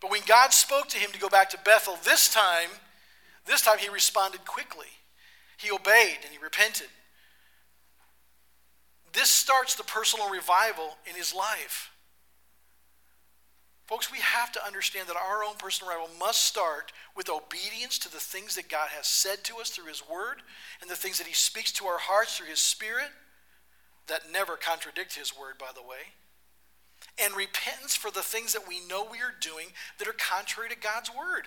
But 0.00 0.10
when 0.10 0.22
God 0.26 0.52
spoke 0.52 0.88
to 0.88 0.98
him 0.98 1.12
to 1.12 1.18
go 1.18 1.28
back 1.28 1.50
to 1.50 1.58
Bethel, 1.64 1.96
this 2.04 2.32
time, 2.32 2.70
this 3.46 3.62
time 3.62 3.78
he 3.78 3.88
responded 3.88 4.44
quickly. 4.44 4.88
He 5.58 5.70
obeyed 5.70 6.18
and 6.24 6.32
he 6.32 6.38
repented. 6.42 6.88
This 9.12 9.28
starts 9.28 9.76
the 9.76 9.84
personal 9.84 10.28
revival 10.28 10.96
in 11.08 11.14
his 11.14 11.32
life. 11.32 11.91
Folks, 13.92 14.10
we 14.10 14.20
have 14.20 14.50
to 14.52 14.66
understand 14.66 15.06
that 15.08 15.16
our 15.16 15.44
own 15.44 15.54
personal 15.58 15.92
revival 15.92 16.16
must 16.18 16.44
start 16.44 16.92
with 17.14 17.28
obedience 17.28 17.98
to 17.98 18.10
the 18.10 18.16
things 18.16 18.56
that 18.56 18.70
God 18.70 18.88
has 18.88 19.06
said 19.06 19.44
to 19.44 19.58
us 19.58 19.68
through 19.68 19.84
His 19.84 20.02
Word 20.08 20.40
and 20.80 20.88
the 20.88 20.96
things 20.96 21.18
that 21.18 21.26
He 21.26 21.34
speaks 21.34 21.70
to 21.72 21.84
our 21.84 21.98
hearts 21.98 22.38
through 22.38 22.46
His 22.46 22.58
Spirit 22.58 23.10
that 24.06 24.32
never 24.32 24.56
contradict 24.56 25.18
His 25.18 25.38
Word, 25.38 25.58
by 25.58 25.72
the 25.74 25.82
way. 25.82 26.16
And 27.22 27.36
repentance 27.36 27.94
for 27.94 28.10
the 28.10 28.22
things 28.22 28.54
that 28.54 28.66
we 28.66 28.80
know 28.80 29.04
we 29.04 29.18
are 29.18 29.34
doing 29.42 29.66
that 29.98 30.08
are 30.08 30.14
contrary 30.14 30.70
to 30.70 30.76
God's 30.76 31.10
Word. 31.10 31.44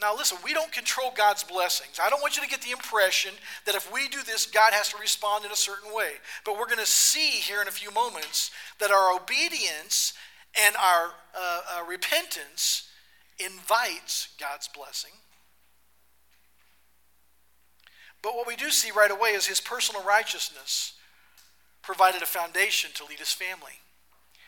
Now, 0.00 0.16
listen, 0.16 0.38
we 0.44 0.52
don't 0.52 0.72
control 0.72 1.12
God's 1.14 1.44
blessings. 1.44 2.00
I 2.02 2.10
don't 2.10 2.22
want 2.22 2.36
you 2.36 2.42
to 2.42 2.48
get 2.48 2.62
the 2.62 2.72
impression 2.72 3.34
that 3.66 3.76
if 3.76 3.92
we 3.92 4.08
do 4.08 4.18
this, 4.26 4.46
God 4.46 4.72
has 4.72 4.88
to 4.88 4.98
respond 4.98 5.44
in 5.44 5.52
a 5.52 5.56
certain 5.56 5.94
way. 5.94 6.14
But 6.44 6.58
we're 6.58 6.66
going 6.66 6.78
to 6.78 6.86
see 6.86 7.30
here 7.30 7.62
in 7.62 7.68
a 7.68 7.70
few 7.70 7.92
moments 7.92 8.50
that 8.80 8.90
our 8.90 9.14
obedience 9.14 10.14
and 10.58 10.76
our 10.76 11.12
uh, 11.38 11.60
uh, 11.72 11.84
repentance 11.86 12.88
invites 13.38 14.28
God's 14.38 14.68
blessing. 14.68 15.12
But 18.22 18.34
what 18.34 18.46
we 18.46 18.56
do 18.56 18.70
see 18.70 18.90
right 18.90 19.10
away 19.10 19.30
is 19.30 19.46
his 19.46 19.60
personal 19.60 20.04
righteousness 20.04 20.94
provided 21.82 22.22
a 22.22 22.26
foundation 22.26 22.90
to 22.94 23.04
lead 23.04 23.18
his 23.18 23.32
family. 23.32 23.80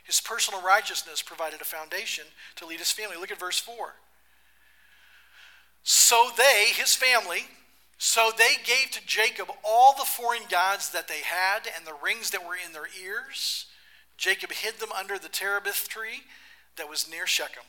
His 0.04 0.21
personal 0.21 0.61
righteousness 0.62 1.23
provided 1.23 1.61
a 1.61 1.64
foundation 1.64 2.25
to 2.56 2.66
lead 2.66 2.80
his 2.80 2.90
family. 2.90 3.16
Look 3.16 3.30
at 3.30 3.40
verse 3.40 3.59
4. 3.59 3.94
So 5.82 6.30
they, 6.37 6.66
his 6.75 6.94
family, 6.94 7.44
so 7.99 8.30
they 8.37 8.54
gave 8.64 8.90
to 8.92 9.06
Jacob 9.06 9.49
all 9.64 9.94
the 9.94 10.04
foreign 10.04 10.42
gods 10.50 10.90
that 10.90 11.09
they 11.09 11.21
had 11.21 11.68
and 11.76 11.87
the 11.87 11.94
rings 12.04 12.30
that 12.30 12.47
were 12.47 12.56
in 12.56 12.73
their 12.73 12.88
ears. 13.02 13.66
Jacob 14.23 14.52
hid 14.52 14.79
them 14.79 14.93
under 14.93 15.19
the 15.19 15.29
terebinth 15.29 15.88
tree 15.88 16.23
that 16.76 16.88
was 16.88 17.11
near 17.11 17.26
Shechem. 17.26 17.64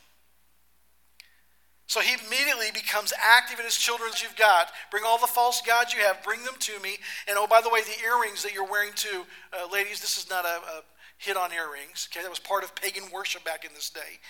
So 1.88 2.00
he 2.00 2.13
immediately 2.13 2.67
becomes 2.72 3.12
active 3.19 3.57
in 3.57 3.65
his 3.65 3.75
children 3.75 4.12
that 4.12 4.22
you've 4.22 4.36
got. 4.36 4.72
Bring 4.91 5.03
all 5.03 5.19
the 5.19 5.25
false 5.25 5.63
gods 5.65 5.95
you 5.95 6.01
have, 6.01 6.24
bring 6.24 6.43
them 6.43 6.53
to 6.60 6.79
me. 6.79 6.98
And 7.27 7.39
oh, 7.39 7.48
by 7.48 7.60
the 7.60 7.69
way, 7.69 7.81
the 7.81 8.05
earrings 8.05 8.43
that 8.43 8.53
you're 8.53 8.69
wearing 8.69 8.91
too, 8.93 9.25
uh, 9.51 9.67
ladies, 9.74 10.00
this 10.00 10.15
is 10.19 10.29
not 10.29 10.45
a, 10.45 10.60
a 10.77 10.81
hit 11.17 11.38
on 11.38 11.51
earrings. 11.51 12.07
Okay, 12.12 12.22
that 12.22 12.29
was 12.29 12.38
part 12.38 12.63
of 12.63 12.75
pagan 12.75 13.05
worship 13.12 13.43
back 13.43 13.65
in 13.65 13.72
this 13.74 13.89
day. 13.89 14.22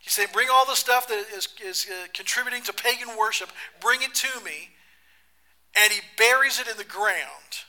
He 0.00 0.10
said, 0.10 0.26
Bring 0.32 0.48
all 0.52 0.66
the 0.66 0.74
stuff 0.74 1.06
that 1.06 1.24
is, 1.36 1.46
is 1.64 1.86
uh, 1.88 2.08
contributing 2.12 2.64
to 2.64 2.72
pagan 2.72 3.16
worship, 3.16 3.50
bring 3.80 4.02
it 4.02 4.12
to 4.12 4.44
me. 4.44 4.70
And 5.76 5.92
he 5.92 6.00
buries 6.16 6.58
it 6.58 6.66
in 6.66 6.76
the 6.76 6.84
ground. 6.84 7.67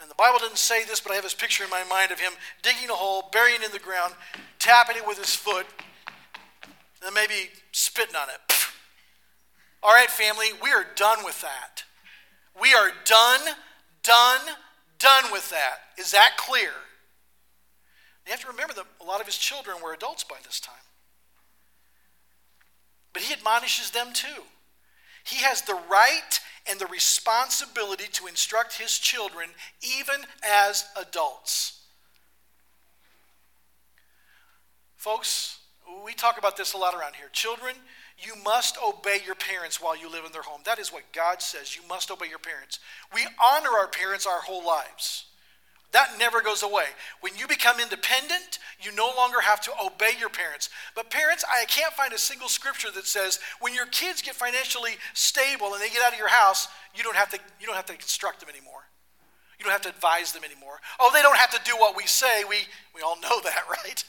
And 0.00 0.10
the 0.10 0.14
Bible 0.14 0.38
didn't 0.38 0.58
say 0.58 0.84
this, 0.84 1.00
but 1.00 1.12
I 1.12 1.14
have 1.14 1.24
this 1.24 1.34
picture 1.34 1.64
in 1.64 1.70
my 1.70 1.84
mind 1.84 2.12
of 2.12 2.20
him 2.20 2.32
digging 2.62 2.90
a 2.90 2.94
hole, 2.94 3.28
burying 3.32 3.62
it 3.62 3.66
in 3.66 3.72
the 3.72 3.78
ground, 3.78 4.14
tapping 4.58 4.96
it 4.96 5.06
with 5.06 5.18
his 5.18 5.34
foot, 5.34 5.66
and 6.06 6.74
then 7.02 7.14
maybe 7.14 7.50
spitting 7.72 8.16
on 8.16 8.28
it. 8.28 8.54
All 9.82 9.94
right, 9.94 10.10
family, 10.10 10.48
we 10.62 10.70
are 10.70 10.84
done 10.96 11.24
with 11.24 11.40
that. 11.42 11.84
We 12.60 12.74
are 12.74 12.90
done, 13.04 13.54
done, 14.02 14.40
done 14.98 15.24
with 15.32 15.48
that. 15.50 15.78
Is 15.98 16.10
that 16.12 16.36
clear? 16.36 16.70
You 18.26 18.32
have 18.32 18.40
to 18.40 18.48
remember 18.48 18.74
that 18.74 18.86
a 19.00 19.04
lot 19.04 19.20
of 19.20 19.26
his 19.26 19.38
children 19.38 19.76
were 19.82 19.92
adults 19.92 20.24
by 20.24 20.36
this 20.44 20.58
time. 20.58 20.74
But 23.12 23.22
he 23.22 23.32
admonishes 23.32 23.92
them 23.92 24.08
too. 24.12 24.42
He 25.24 25.42
has 25.42 25.62
the 25.62 25.78
right 25.90 26.40
and 26.68 26.80
the 26.80 26.86
responsibility 26.86 28.06
to 28.12 28.26
instruct 28.26 28.78
his 28.78 28.98
children, 28.98 29.50
even 29.82 30.22
as 30.42 30.86
adults. 31.00 31.80
Folks, 34.96 35.58
we 36.04 36.12
talk 36.14 36.38
about 36.38 36.56
this 36.56 36.72
a 36.72 36.78
lot 36.78 36.94
around 36.94 37.14
here. 37.14 37.28
Children, 37.32 37.74
you 38.18 38.32
must 38.44 38.76
obey 38.84 39.18
your 39.24 39.34
parents 39.34 39.80
while 39.80 39.96
you 39.96 40.10
live 40.10 40.24
in 40.24 40.32
their 40.32 40.42
home. 40.42 40.62
That 40.64 40.78
is 40.78 40.92
what 40.92 41.02
God 41.12 41.42
says. 41.42 41.76
You 41.76 41.82
must 41.88 42.10
obey 42.10 42.28
your 42.28 42.38
parents. 42.38 42.80
We 43.14 43.26
honor 43.42 43.70
our 43.78 43.88
parents 43.88 44.26
our 44.26 44.40
whole 44.40 44.66
lives. 44.66 45.26
That 45.92 46.18
never 46.18 46.42
goes 46.42 46.62
away. 46.62 46.86
When 47.20 47.36
you 47.36 47.46
become 47.46 47.80
independent, 47.80 48.58
you 48.80 48.94
no 48.94 49.12
longer 49.16 49.40
have 49.40 49.60
to 49.62 49.70
obey 49.82 50.12
your 50.18 50.28
parents. 50.28 50.68
But 50.94 51.10
parents, 51.10 51.44
I 51.48 51.64
can't 51.66 51.92
find 51.92 52.12
a 52.12 52.18
single 52.18 52.48
scripture 52.48 52.90
that 52.94 53.06
says 53.06 53.38
when 53.60 53.72
your 53.72 53.86
kids 53.86 54.20
get 54.20 54.34
financially 54.34 54.92
stable 55.14 55.72
and 55.72 55.82
they 55.82 55.88
get 55.88 56.04
out 56.04 56.12
of 56.12 56.18
your 56.18 56.28
house, 56.28 56.68
you 56.94 57.02
don't 57.02 57.16
have 57.16 57.30
to 57.30 57.38
you 57.60 57.66
don't 57.66 57.76
have 57.76 57.86
to 57.86 57.94
instruct 57.94 58.40
them 58.40 58.48
anymore. 58.48 58.82
You 59.58 59.64
don't 59.64 59.72
have 59.72 59.82
to 59.82 59.88
advise 59.88 60.32
them 60.32 60.44
anymore. 60.44 60.80
Oh, 61.00 61.10
they 61.14 61.22
don't 61.22 61.38
have 61.38 61.50
to 61.50 61.60
do 61.64 61.76
what 61.76 61.96
we 61.96 62.06
say. 62.06 62.44
We 62.44 62.56
we 62.94 63.00
all 63.02 63.18
know 63.20 63.40
that, 63.44 63.62
right? 63.70 64.04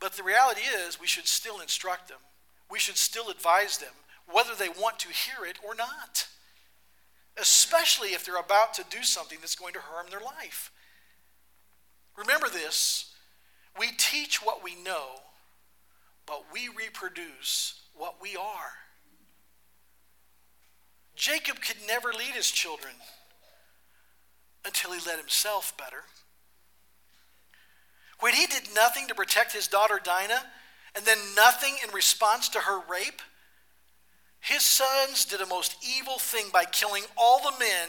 But 0.00 0.14
the 0.14 0.22
reality 0.22 0.62
is 0.86 1.00
we 1.00 1.06
should 1.06 1.26
still 1.26 1.60
instruct 1.60 2.08
them. 2.08 2.18
We 2.70 2.78
should 2.78 2.96
still 2.96 3.30
advise 3.30 3.78
them 3.78 3.92
whether 4.30 4.54
they 4.54 4.68
want 4.68 4.98
to 5.00 5.08
hear 5.08 5.44
it 5.44 5.58
or 5.66 5.74
not 5.74 6.28
especially 7.38 8.08
if 8.08 8.24
they're 8.24 8.36
about 8.36 8.74
to 8.74 8.84
do 8.90 9.02
something 9.02 9.38
that's 9.40 9.56
going 9.56 9.74
to 9.74 9.80
harm 9.80 10.06
their 10.10 10.20
life. 10.20 10.70
Remember 12.16 12.48
this 12.48 13.12
we 13.78 13.90
teach 13.98 14.40
what 14.44 14.62
we 14.62 14.76
know, 14.76 15.20
but 16.26 16.44
we 16.52 16.68
reproduce 16.68 17.80
what 17.94 18.16
we 18.22 18.36
are. 18.36 18.72
Jacob 21.16 21.60
could 21.60 21.76
never 21.86 22.12
lead 22.12 22.34
his 22.34 22.50
children 22.50 22.92
until 24.64 24.92
he 24.92 25.06
led 25.06 25.18
himself 25.18 25.76
better. 25.76 26.04
When 28.20 28.34
he 28.34 28.46
did 28.46 28.74
nothing 28.74 29.08
to 29.08 29.14
protect 29.14 29.52
his 29.52 29.68
daughter 29.68 30.00
Dinah, 30.02 30.42
and 30.94 31.04
then 31.04 31.18
nothing 31.36 31.76
in 31.86 31.92
response 31.92 32.48
to 32.50 32.60
her 32.60 32.80
rape, 32.88 33.20
his 34.44 34.62
sons 34.62 35.24
did 35.24 35.40
a 35.40 35.46
most 35.46 35.74
evil 35.82 36.18
thing 36.18 36.48
by 36.52 36.64
killing 36.66 37.04
all 37.16 37.38
the 37.38 37.58
men 37.58 37.88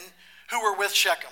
who 0.50 0.64
were 0.64 0.78
with 0.78 0.94
Shechem. 0.94 1.32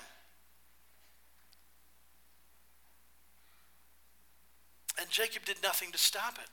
And 5.00 5.10
Jacob 5.10 5.46
did 5.46 5.64
nothing 5.64 5.94
to 5.94 5.98
stop 5.98 6.38
it. 6.40 6.50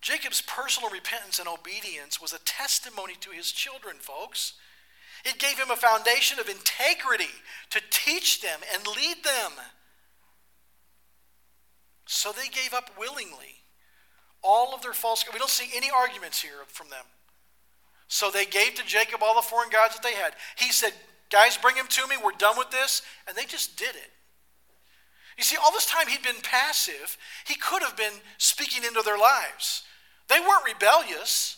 Jacob's 0.00 0.42
personal 0.42 0.90
repentance 0.90 1.38
and 1.38 1.46
obedience 1.46 2.20
was 2.20 2.32
a 2.32 2.40
testimony 2.40 3.14
to 3.20 3.30
his 3.30 3.52
children, 3.52 3.94
folks. 4.00 4.54
It 5.24 5.38
gave 5.38 5.56
him 5.56 5.70
a 5.70 5.76
foundation 5.76 6.40
of 6.40 6.48
integrity 6.48 7.30
to 7.70 7.80
teach 7.90 8.40
them 8.40 8.58
and 8.74 8.84
lead 8.88 9.22
them. 9.22 9.52
So 12.06 12.32
they 12.32 12.48
gave 12.48 12.74
up 12.74 12.90
willingly 12.98 13.61
all 14.42 14.74
of 14.74 14.82
their 14.82 14.92
false 14.92 15.22
gods. 15.22 15.34
We 15.34 15.38
don't 15.38 15.50
see 15.50 15.70
any 15.74 15.90
arguments 15.90 16.42
here 16.42 16.64
from 16.68 16.88
them. 16.88 17.04
So 18.08 18.30
they 18.30 18.44
gave 18.44 18.74
to 18.74 18.84
Jacob 18.84 19.22
all 19.22 19.34
the 19.34 19.42
foreign 19.42 19.70
gods 19.70 19.94
that 19.94 20.02
they 20.02 20.14
had. 20.14 20.34
He 20.56 20.70
said, 20.70 20.92
Guys, 21.30 21.56
bring 21.56 21.76
him 21.76 21.86
to 21.88 22.06
me. 22.06 22.16
We're 22.22 22.32
done 22.32 22.58
with 22.58 22.70
this. 22.70 23.00
And 23.26 23.36
they 23.36 23.46
just 23.46 23.78
did 23.78 23.94
it. 23.94 24.10
You 25.38 25.44
see, 25.44 25.56
all 25.56 25.72
this 25.72 25.86
time 25.86 26.08
he'd 26.08 26.22
been 26.22 26.42
passive. 26.42 27.16
He 27.46 27.54
could 27.54 27.82
have 27.82 27.96
been 27.96 28.12
speaking 28.36 28.84
into 28.84 29.00
their 29.02 29.16
lives. 29.16 29.82
They 30.28 30.38
weren't 30.40 30.66
rebellious. 30.66 31.56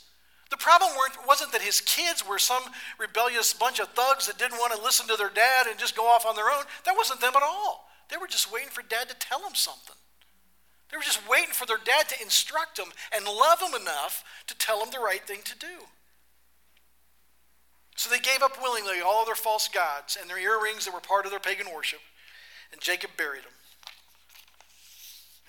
The 0.51 0.57
problem 0.57 0.91
wasn't 1.27 1.51
that 1.53 1.63
his 1.63 1.81
kids 1.81 2.25
were 2.27 2.39
some 2.39 2.63
rebellious 3.01 3.53
bunch 3.53 3.81
of 3.81 3.89
thugs 3.89 4.29
that 4.29 4.39
didn't 4.39 4.59
want 4.59 4.73
to 4.75 4.83
listen 4.83 5.09
to 5.09 5.17
their 5.17 5.31
dad 5.31 5.67
and 5.69 5.79
just 5.79 5.97
go 5.97 6.07
off 6.07 6.25
on 6.25 6.37
their 6.37 6.51
own. 6.51 6.63
That 6.85 6.97
wasn't 6.97 7.21
them 7.21 7.33
at 7.35 7.43
all. 7.43 7.89
They 8.11 8.17
were 8.17 8.29
just 8.29 8.53
waiting 8.53 8.69
for 8.69 8.83
dad 8.83 9.09
to 9.09 9.17
tell 9.17 9.41
them 9.41 9.55
something. 9.55 9.97
They 10.95 10.99
were 10.99 11.03
just 11.03 11.29
waiting 11.29 11.51
for 11.51 11.67
their 11.67 11.83
dad 11.85 12.09
to 12.11 12.23
instruct 12.23 12.77
them 12.77 12.93
and 13.13 13.25
love 13.25 13.59
them 13.59 13.75
enough 13.75 14.23
to 14.47 14.57
tell 14.57 14.79
them 14.79 14.91
the 14.93 15.01
right 15.01 15.27
thing 15.27 15.41
to 15.43 15.59
do. 15.59 15.91
So 17.97 18.09
they 18.09 18.21
gave 18.21 18.45
up 18.45 18.63
willingly 18.63 19.01
all 19.05 19.23
of 19.23 19.27
their 19.27 19.35
false 19.35 19.67
gods 19.67 20.17
and 20.21 20.31
their 20.31 20.39
earrings 20.39 20.85
that 20.85 20.95
were 20.95 21.01
part 21.01 21.25
of 21.25 21.33
their 21.33 21.41
pagan 21.41 21.67
worship, 21.75 21.99
and 22.71 22.81
Jacob 22.81 23.11
buried 23.17 23.43
them. 23.43 23.51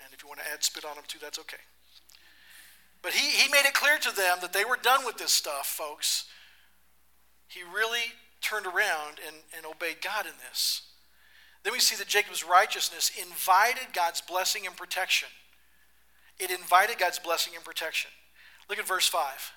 And 0.04 0.12
if 0.12 0.20
you 0.20 0.28
want 0.28 0.40
to 0.40 0.50
add 0.52 0.64
spit 0.64 0.84
on 0.84 0.96
them 0.96 1.04
too, 1.06 1.20
that's 1.22 1.38
okay. 1.38 1.62
But 3.00 3.12
he, 3.12 3.30
he 3.30 3.48
made 3.48 3.66
it 3.66 3.74
clear 3.74 3.98
to 3.98 4.10
them 4.10 4.38
that 4.40 4.52
they 4.52 4.64
were 4.64 4.76
done 4.76 5.06
with 5.06 5.16
this 5.16 5.30
stuff, 5.30 5.66
folks. 5.66 6.24
He 7.46 7.60
really 7.62 8.14
turned 8.40 8.66
around 8.66 9.20
and, 9.24 9.36
and 9.56 9.64
obeyed 9.64 10.02
God 10.02 10.26
in 10.26 10.32
this. 10.50 10.82
Then 11.66 11.72
we 11.72 11.80
see 11.80 11.96
that 11.96 12.06
Jacob's 12.06 12.44
righteousness 12.44 13.10
invited 13.20 13.92
God's 13.92 14.20
blessing 14.20 14.68
and 14.68 14.76
protection. 14.76 15.26
It 16.38 16.52
invited 16.52 16.96
God's 16.96 17.18
blessing 17.18 17.54
and 17.56 17.64
protection. 17.64 18.12
Look 18.70 18.78
at 18.78 18.86
verse 18.86 19.08
5. 19.08 19.52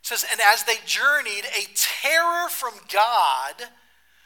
It 0.00 0.06
says, 0.06 0.24
And 0.32 0.40
as 0.50 0.64
they 0.64 0.76
journeyed, 0.86 1.44
a 1.44 1.66
terror 1.74 2.48
from 2.48 2.72
God 2.90 3.68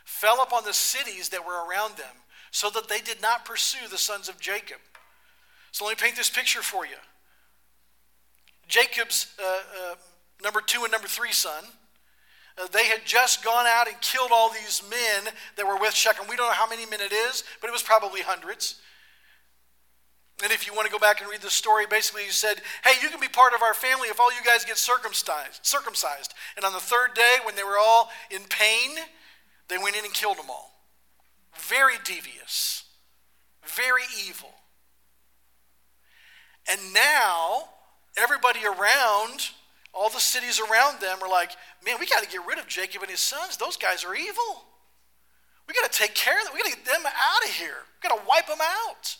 fell 0.04 0.40
upon 0.40 0.62
the 0.62 0.72
cities 0.72 1.30
that 1.30 1.44
were 1.44 1.68
around 1.68 1.96
them, 1.96 2.14
so 2.52 2.70
that 2.70 2.88
they 2.88 3.00
did 3.00 3.20
not 3.20 3.44
pursue 3.44 3.88
the 3.90 3.98
sons 3.98 4.28
of 4.28 4.38
Jacob. 4.38 4.78
So 5.72 5.84
let 5.84 5.98
me 5.98 6.00
paint 6.00 6.16
this 6.16 6.30
picture 6.30 6.62
for 6.62 6.86
you. 6.86 6.94
Jacob's 8.68 9.34
uh, 9.36 9.62
uh, 9.90 9.94
number 10.44 10.60
two 10.60 10.84
and 10.84 10.92
number 10.92 11.08
three 11.08 11.32
son. 11.32 11.64
Uh, 12.60 12.66
they 12.72 12.86
had 12.86 13.00
just 13.04 13.44
gone 13.44 13.66
out 13.66 13.88
and 13.88 14.00
killed 14.00 14.30
all 14.32 14.50
these 14.50 14.82
men 14.90 15.32
that 15.56 15.66
were 15.66 15.78
with 15.78 15.94
Shechem. 15.94 16.26
We 16.28 16.36
don't 16.36 16.48
know 16.48 16.52
how 16.52 16.68
many 16.68 16.86
men 16.86 17.00
it 17.00 17.12
is, 17.12 17.44
but 17.60 17.68
it 17.68 17.72
was 17.72 17.82
probably 17.82 18.20
hundreds. 18.20 18.76
And 20.42 20.50
if 20.52 20.66
you 20.66 20.74
want 20.74 20.86
to 20.86 20.92
go 20.92 20.98
back 20.98 21.20
and 21.20 21.30
read 21.30 21.40
the 21.40 21.50
story, 21.50 21.86
basically 21.86 22.24
he 22.24 22.30
said, 22.30 22.60
Hey, 22.84 22.94
you 23.02 23.08
can 23.08 23.20
be 23.20 23.28
part 23.28 23.54
of 23.54 23.62
our 23.62 23.74
family 23.74 24.08
if 24.08 24.18
all 24.18 24.32
you 24.32 24.42
guys 24.44 24.64
get 24.64 24.76
circumcised. 24.76 25.60
circumcised. 25.62 26.34
And 26.56 26.64
on 26.64 26.72
the 26.72 26.80
third 26.80 27.14
day, 27.14 27.36
when 27.44 27.54
they 27.54 27.62
were 27.62 27.78
all 27.80 28.10
in 28.30 28.42
pain, 28.48 28.96
they 29.68 29.78
went 29.78 29.96
in 29.96 30.04
and 30.04 30.12
killed 30.12 30.38
them 30.38 30.50
all. 30.50 30.72
Very 31.56 31.94
devious, 32.04 32.84
very 33.64 34.02
evil. 34.26 34.50
And 36.70 36.92
now, 36.92 37.68
everybody 38.16 38.60
around, 38.64 39.50
all 39.94 40.08
the 40.08 40.20
cities 40.20 40.60
around 40.60 41.00
them 41.00 41.18
are 41.22 41.28
like, 41.28 41.50
man, 41.84 41.96
we 42.00 42.06
got 42.06 42.22
to 42.22 42.28
get 42.28 42.40
rid 42.46 42.58
of 42.58 42.66
Jacob 42.66 43.02
and 43.02 43.10
his 43.10 43.20
sons. 43.20 43.56
Those 43.56 43.76
guys 43.76 44.04
are 44.04 44.14
evil. 44.14 44.64
We 45.68 45.74
got 45.74 45.90
to 45.90 45.98
take 45.98 46.14
care 46.14 46.38
of 46.38 46.44
them. 46.44 46.54
We 46.54 46.62
got 46.62 46.70
to 46.70 46.76
get 46.76 46.86
them 46.86 47.04
out 47.06 47.48
of 47.48 47.54
here. 47.54 47.84
We 48.02 48.08
got 48.08 48.16
to 48.16 48.22
wipe 48.28 48.46
them 48.46 48.58
out. 48.60 49.16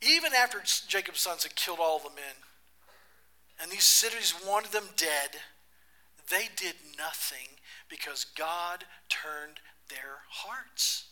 Even 0.00 0.32
after 0.34 0.60
Jacob's 0.88 1.20
sons 1.20 1.44
had 1.44 1.54
killed 1.54 1.78
all 1.80 1.98
the 1.98 2.10
men, 2.10 2.34
and 3.60 3.70
these 3.70 3.84
cities 3.84 4.34
wanted 4.44 4.72
them 4.72 4.88
dead, 4.96 5.36
they 6.28 6.48
did 6.56 6.74
nothing 6.98 7.58
because 7.88 8.24
God 8.24 8.84
turned 9.08 9.60
their 9.88 10.22
hearts. 10.28 11.11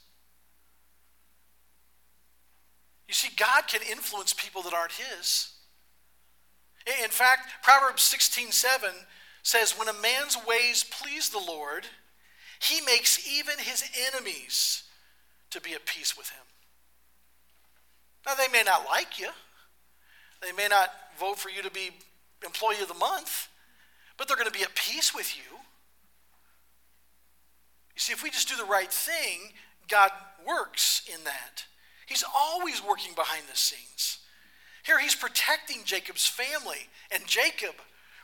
You 3.11 3.15
see, 3.15 3.31
God 3.37 3.67
can 3.67 3.81
influence 3.91 4.33
people 4.33 4.63
that 4.63 4.73
aren't 4.73 4.93
His. 4.93 5.49
In 7.03 7.11
fact, 7.11 7.49
Proverbs 7.61 8.05
16 8.05 8.53
7 8.53 8.91
says, 9.43 9.73
When 9.73 9.89
a 9.89 9.93
man's 9.93 10.39
ways 10.47 10.85
please 10.85 11.29
the 11.29 11.43
Lord, 11.45 11.87
he 12.61 12.81
makes 12.83 13.27
even 13.29 13.59
his 13.59 13.83
enemies 14.15 14.85
to 15.51 15.61
be 15.61 15.73
at 15.73 15.87
peace 15.87 16.17
with 16.17 16.29
him. 16.29 16.45
Now, 18.25 18.35
they 18.35 18.47
may 18.53 18.63
not 18.63 18.87
like 18.87 19.19
you, 19.19 19.31
they 20.41 20.53
may 20.53 20.69
not 20.69 20.91
vote 21.19 21.37
for 21.37 21.49
you 21.49 21.63
to 21.63 21.71
be 21.71 21.91
employee 22.45 22.81
of 22.81 22.87
the 22.87 22.95
month, 22.95 23.49
but 24.17 24.29
they're 24.29 24.37
going 24.37 24.47
to 24.47 24.57
be 24.57 24.63
at 24.63 24.77
peace 24.77 25.13
with 25.13 25.37
you. 25.37 25.57
You 27.97 28.01
see, 28.01 28.13
if 28.13 28.23
we 28.23 28.31
just 28.31 28.49
do 28.49 28.57
the 28.57 28.71
right 28.71 28.93
thing, 28.93 29.53
God 29.89 30.13
works 30.47 31.03
in 31.13 31.25
that. 31.25 31.65
He's 32.11 32.25
always 32.37 32.83
working 32.85 33.15
behind 33.15 33.45
the 33.49 33.57
scenes. 33.57 34.19
Here, 34.83 34.99
he's 34.99 35.15
protecting 35.15 35.85
Jacob's 35.85 36.27
family 36.27 36.89
and 37.13 37.25
Jacob 37.25 37.77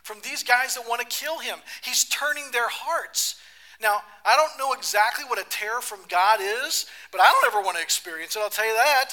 from 0.03 0.17
these 0.23 0.43
guys 0.43 0.75
that 0.75 0.87
want 0.89 0.99
to 0.99 1.07
kill 1.07 1.39
him. 1.39 1.59
He's 1.83 2.03
turning 2.03 2.51
their 2.51 2.67
hearts. 2.67 3.39
Now, 3.81 4.01
I 4.25 4.35
don't 4.35 4.59
know 4.59 4.73
exactly 4.73 5.23
what 5.23 5.39
a 5.39 5.49
terror 5.49 5.79
from 5.79 5.99
God 6.09 6.41
is, 6.41 6.85
but 7.13 7.21
I 7.21 7.31
don't 7.31 7.53
ever 7.53 7.63
want 7.63 7.77
to 7.77 7.83
experience 7.83 8.35
it, 8.35 8.39
I'll 8.39 8.49
tell 8.49 8.67
you 8.67 8.73
that. 8.73 9.11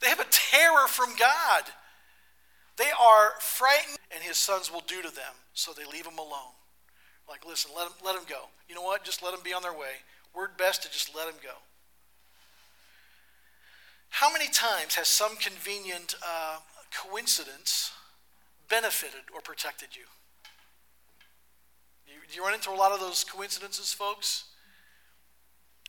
They 0.00 0.08
have 0.08 0.20
a 0.20 0.26
terror 0.30 0.88
from 0.88 1.10
God. 1.18 1.64
They 2.78 2.90
are 2.98 3.32
frightened, 3.40 3.98
and 4.14 4.24
his 4.24 4.38
sons 4.38 4.72
will 4.72 4.84
do 4.86 5.02
to 5.02 5.14
them, 5.14 5.34
so 5.52 5.72
they 5.72 5.84
leave 5.84 6.06
him 6.06 6.18
alone. 6.18 6.56
Like, 7.28 7.44
listen, 7.44 7.70
let 7.76 7.88
them, 7.88 7.96
let 8.02 8.14
them 8.14 8.24
go. 8.26 8.48
You 8.66 8.74
know 8.74 8.82
what? 8.82 9.04
Just 9.04 9.22
let 9.22 9.32
them 9.32 9.42
be 9.44 9.52
on 9.52 9.62
their 9.62 9.72
way. 9.72 10.00
Word 10.34 10.56
best 10.56 10.82
to 10.84 10.90
just 10.90 11.14
let 11.14 11.26
them 11.26 11.36
go. 11.42 11.56
How 14.10 14.32
many 14.32 14.48
times 14.48 14.94
has 14.94 15.08
some 15.08 15.36
convenient 15.36 16.14
uh, 16.26 16.58
coincidence 16.94 17.92
benefited 18.68 19.22
or 19.34 19.40
protected 19.40 19.88
you? 19.94 20.04
you? 22.06 22.14
Do 22.28 22.34
you 22.34 22.42
run 22.42 22.54
into 22.54 22.70
a 22.70 22.72
lot 22.72 22.92
of 22.92 23.00
those 23.00 23.24
coincidences, 23.24 23.92
folks? 23.92 24.44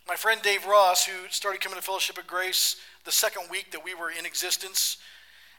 My 0.07 0.15
friend 0.15 0.41
Dave 0.41 0.65
Ross, 0.65 1.05
who 1.05 1.27
started 1.29 1.61
coming 1.61 1.77
to 1.77 1.83
Fellowship 1.83 2.17
of 2.17 2.27
Grace 2.27 2.77
the 3.03 3.11
second 3.11 3.43
week 3.51 3.71
that 3.71 3.83
we 3.83 3.93
were 3.93 4.09
in 4.09 4.25
existence, 4.25 4.97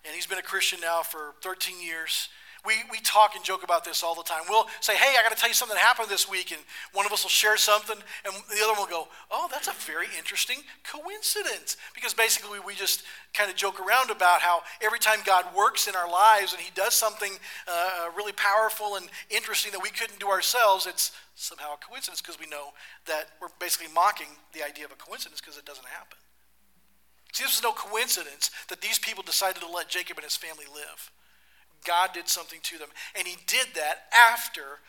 and 0.04 0.14
he's 0.14 0.26
been 0.26 0.38
a 0.38 0.42
Christian 0.42 0.80
now 0.80 1.02
for 1.02 1.34
13 1.42 1.82
years. 1.84 2.28
We, 2.66 2.74
we 2.90 2.98
talk 3.00 3.34
and 3.34 3.44
joke 3.44 3.62
about 3.62 3.84
this 3.84 4.02
all 4.02 4.14
the 4.14 4.22
time. 4.22 4.42
We'll 4.48 4.66
say, 4.80 4.96
hey, 4.96 5.14
I 5.18 5.22
got 5.22 5.30
to 5.30 5.36
tell 5.36 5.48
you 5.48 5.54
something 5.54 5.76
that 5.76 5.82
happened 5.82 6.08
this 6.08 6.28
week, 6.28 6.52
and 6.52 6.60
one 6.92 7.06
of 7.06 7.12
us 7.12 7.22
will 7.22 7.30
share 7.30 7.56
something, 7.56 7.96
and 8.24 8.34
the 8.48 8.62
other 8.62 8.72
one 8.72 8.82
will 8.82 9.04
go, 9.04 9.08
oh, 9.30 9.48
that's 9.50 9.68
a 9.68 9.72
very 9.72 10.06
interesting 10.16 10.58
coincidence. 10.84 11.76
Because 11.94 12.14
basically, 12.14 12.58
we 12.64 12.74
just 12.74 13.04
kind 13.32 13.50
of 13.50 13.56
joke 13.56 13.80
around 13.80 14.10
about 14.10 14.40
how 14.40 14.62
every 14.82 14.98
time 14.98 15.20
God 15.24 15.44
works 15.56 15.86
in 15.86 15.94
our 15.94 16.10
lives 16.10 16.52
and 16.52 16.60
He 16.60 16.70
does 16.74 16.94
something 16.94 17.32
uh, 17.66 18.08
really 18.16 18.32
powerful 18.32 18.96
and 18.96 19.08
interesting 19.30 19.72
that 19.72 19.82
we 19.82 19.90
couldn't 19.90 20.18
do 20.18 20.28
ourselves, 20.28 20.86
it's 20.86 21.12
somehow 21.34 21.74
a 21.74 21.76
coincidence 21.76 22.20
because 22.20 22.40
we 22.40 22.46
know 22.46 22.72
that 23.06 23.30
we're 23.40 23.48
basically 23.60 23.86
mocking 23.94 24.26
the 24.52 24.64
idea 24.64 24.84
of 24.84 24.92
a 24.92 24.96
coincidence 24.96 25.40
because 25.40 25.56
it 25.56 25.64
doesn't 25.64 25.86
happen. 25.86 26.18
See, 27.32 27.44
this 27.44 27.56
was 27.56 27.62
no 27.62 27.72
coincidence 27.72 28.50
that 28.68 28.80
these 28.80 28.98
people 28.98 29.22
decided 29.22 29.62
to 29.62 29.70
let 29.70 29.88
Jacob 29.88 30.16
and 30.16 30.24
his 30.24 30.36
family 30.36 30.64
live. 30.72 31.10
God 31.84 32.10
did 32.12 32.28
something 32.28 32.60
to 32.62 32.78
them. 32.78 32.88
And 33.16 33.26
he 33.26 33.36
did 33.46 33.68
that 33.74 34.04
after 34.14 34.80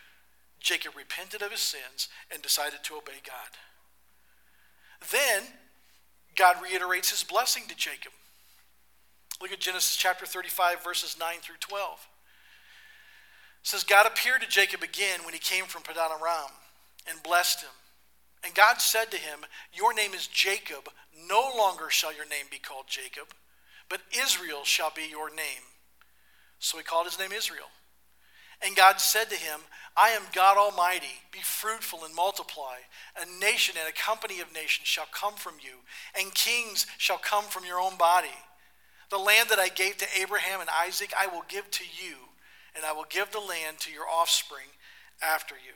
Jacob 0.59 0.95
repented 0.95 1.41
of 1.41 1.51
his 1.51 1.61
sins 1.61 2.09
and 2.31 2.41
decided 2.41 2.83
to 2.83 2.95
obey 2.95 3.21
God. 3.25 3.57
Then 5.11 5.43
God 6.35 6.57
reiterates 6.61 7.09
his 7.09 7.23
blessing 7.23 7.63
to 7.67 7.75
Jacob. 7.75 8.11
Look 9.41 9.51
at 9.51 9.59
Genesis 9.59 9.95
chapter 9.95 10.25
35, 10.25 10.83
verses 10.83 11.15
9 11.19 11.39
through 11.41 11.55
12. 11.59 12.07
It 13.61 13.67
says, 13.67 13.83
God 13.83 14.05
appeared 14.05 14.41
to 14.41 14.47
Jacob 14.47 14.83
again 14.83 15.21
when 15.23 15.33
he 15.33 15.39
came 15.39 15.65
from 15.65 15.81
Padan 15.81 16.11
Aram 16.11 16.51
and 17.09 17.23
blessed 17.23 17.61
him. 17.61 17.71
And 18.43 18.53
God 18.53 18.79
said 18.79 19.11
to 19.11 19.17
him, 19.17 19.39
Your 19.73 19.93
name 19.93 20.13
is 20.13 20.27
Jacob. 20.27 20.89
No 21.27 21.51
longer 21.57 21.89
shall 21.89 22.13
your 22.13 22.27
name 22.27 22.45
be 22.49 22.59
called 22.59 22.85
Jacob, 22.87 23.27
but 23.89 24.01
Israel 24.17 24.63
shall 24.63 24.91
be 24.95 25.07
your 25.09 25.29
name. 25.29 25.68
So 26.59 26.77
he 26.77 26.83
called 26.83 27.05
his 27.05 27.17
name 27.17 27.31
Israel. 27.31 27.67
And 28.61 28.75
God 28.75 28.99
said 28.99 29.29
to 29.29 29.35
him, 29.35 29.61
I 29.95 30.09
am 30.09 30.23
God 30.33 30.57
Almighty. 30.57 31.23
Be 31.31 31.39
fruitful 31.39 32.03
and 32.03 32.13
multiply. 32.13 32.75
A 33.21 33.39
nation 33.39 33.75
and 33.79 33.87
a 33.87 33.93
company 33.93 34.41
of 34.41 34.53
nations 34.53 34.87
shall 34.87 35.07
come 35.13 35.35
from 35.35 35.55
you, 35.61 35.77
and 36.17 36.33
kings 36.33 36.85
shall 36.97 37.17
come 37.17 37.45
from 37.45 37.65
your 37.65 37.79
own 37.79 37.97
body. 37.97 38.27
The 39.09 39.17
land 39.17 39.49
that 39.49 39.59
I 39.59 39.69
gave 39.69 39.97
to 39.97 40.07
Abraham 40.19 40.59
and 40.59 40.69
Isaac, 40.69 41.13
I 41.17 41.27
will 41.27 41.43
give 41.47 41.71
to 41.71 41.83
you, 41.83 42.15
and 42.75 42.85
I 42.85 42.91
will 42.91 43.05
give 43.09 43.31
the 43.31 43.39
land 43.39 43.79
to 43.79 43.91
your 43.91 44.07
offspring 44.07 44.67
after 45.21 45.55
you. 45.55 45.73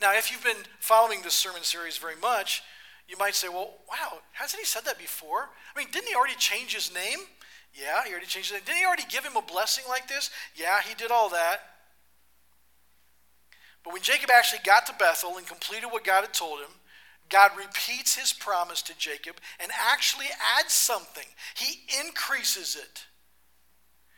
Now, 0.00 0.12
if 0.16 0.32
you've 0.32 0.44
been 0.44 0.64
following 0.80 1.22
this 1.22 1.34
sermon 1.34 1.62
series 1.62 1.96
very 1.96 2.16
much, 2.20 2.62
you 3.08 3.16
might 3.16 3.34
say, 3.34 3.48
well, 3.48 3.74
wow, 3.88 4.18
hasn't 4.32 4.60
he 4.60 4.66
said 4.66 4.84
that 4.84 4.98
before? 4.98 5.50
I 5.74 5.78
mean, 5.78 5.88
didn't 5.92 6.08
he 6.08 6.14
already 6.14 6.34
change 6.34 6.74
his 6.74 6.92
name? 6.92 7.20
Yeah, 7.74 8.04
he 8.04 8.10
already 8.10 8.26
changed 8.26 8.52
name. 8.52 8.62
Didn't 8.64 8.78
he 8.78 8.84
already 8.84 9.04
give 9.08 9.24
him 9.24 9.36
a 9.36 9.42
blessing 9.42 9.84
like 9.88 10.08
this? 10.08 10.30
Yeah, 10.54 10.80
he 10.86 10.94
did 10.94 11.10
all 11.10 11.30
that. 11.30 11.60
But 13.82 13.92
when 13.94 14.02
Jacob 14.02 14.30
actually 14.30 14.60
got 14.64 14.86
to 14.86 14.94
Bethel 14.98 15.38
and 15.38 15.46
completed 15.46 15.86
what 15.86 16.04
God 16.04 16.22
had 16.22 16.34
told 16.34 16.60
him, 16.60 16.70
God 17.28 17.52
repeats 17.56 18.14
his 18.14 18.32
promise 18.32 18.82
to 18.82 18.98
Jacob 18.98 19.36
and 19.58 19.72
actually 19.90 20.26
adds 20.58 20.74
something. 20.74 21.24
He 21.56 21.80
increases 22.04 22.76
it. 22.76 23.06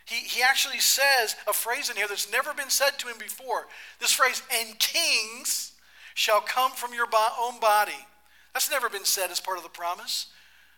He, 0.04 0.16
he 0.16 0.42
actually 0.42 0.80
says 0.80 1.36
a 1.48 1.52
phrase 1.52 1.88
in 1.88 1.96
here 1.96 2.08
that's 2.08 2.30
never 2.30 2.52
been 2.52 2.70
said 2.70 2.98
to 2.98 3.08
him 3.08 3.16
before. 3.18 3.66
This 4.00 4.12
phrase, 4.12 4.42
and 4.52 4.78
kings 4.78 5.72
shall 6.14 6.40
come 6.40 6.72
from 6.72 6.92
your 6.92 7.06
own 7.40 7.60
body. 7.60 8.06
That's 8.52 8.70
never 8.70 8.90
been 8.90 9.04
said 9.04 9.30
as 9.30 9.40
part 9.40 9.56
of 9.58 9.62
the 9.62 9.70
promise. 9.70 10.26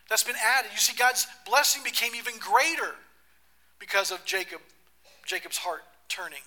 That's 0.09 0.23
been 0.23 0.35
added. 0.57 0.71
You 0.71 0.79
see, 0.79 0.95
God's 0.95 1.27
blessing 1.45 1.83
became 1.83 2.15
even 2.15 2.33
greater 2.39 2.95
because 3.79 4.11
of 4.11 4.23
Jacob, 4.25 4.61
Jacob's 5.25 5.57
heart 5.57 5.83
turning. 6.07 6.41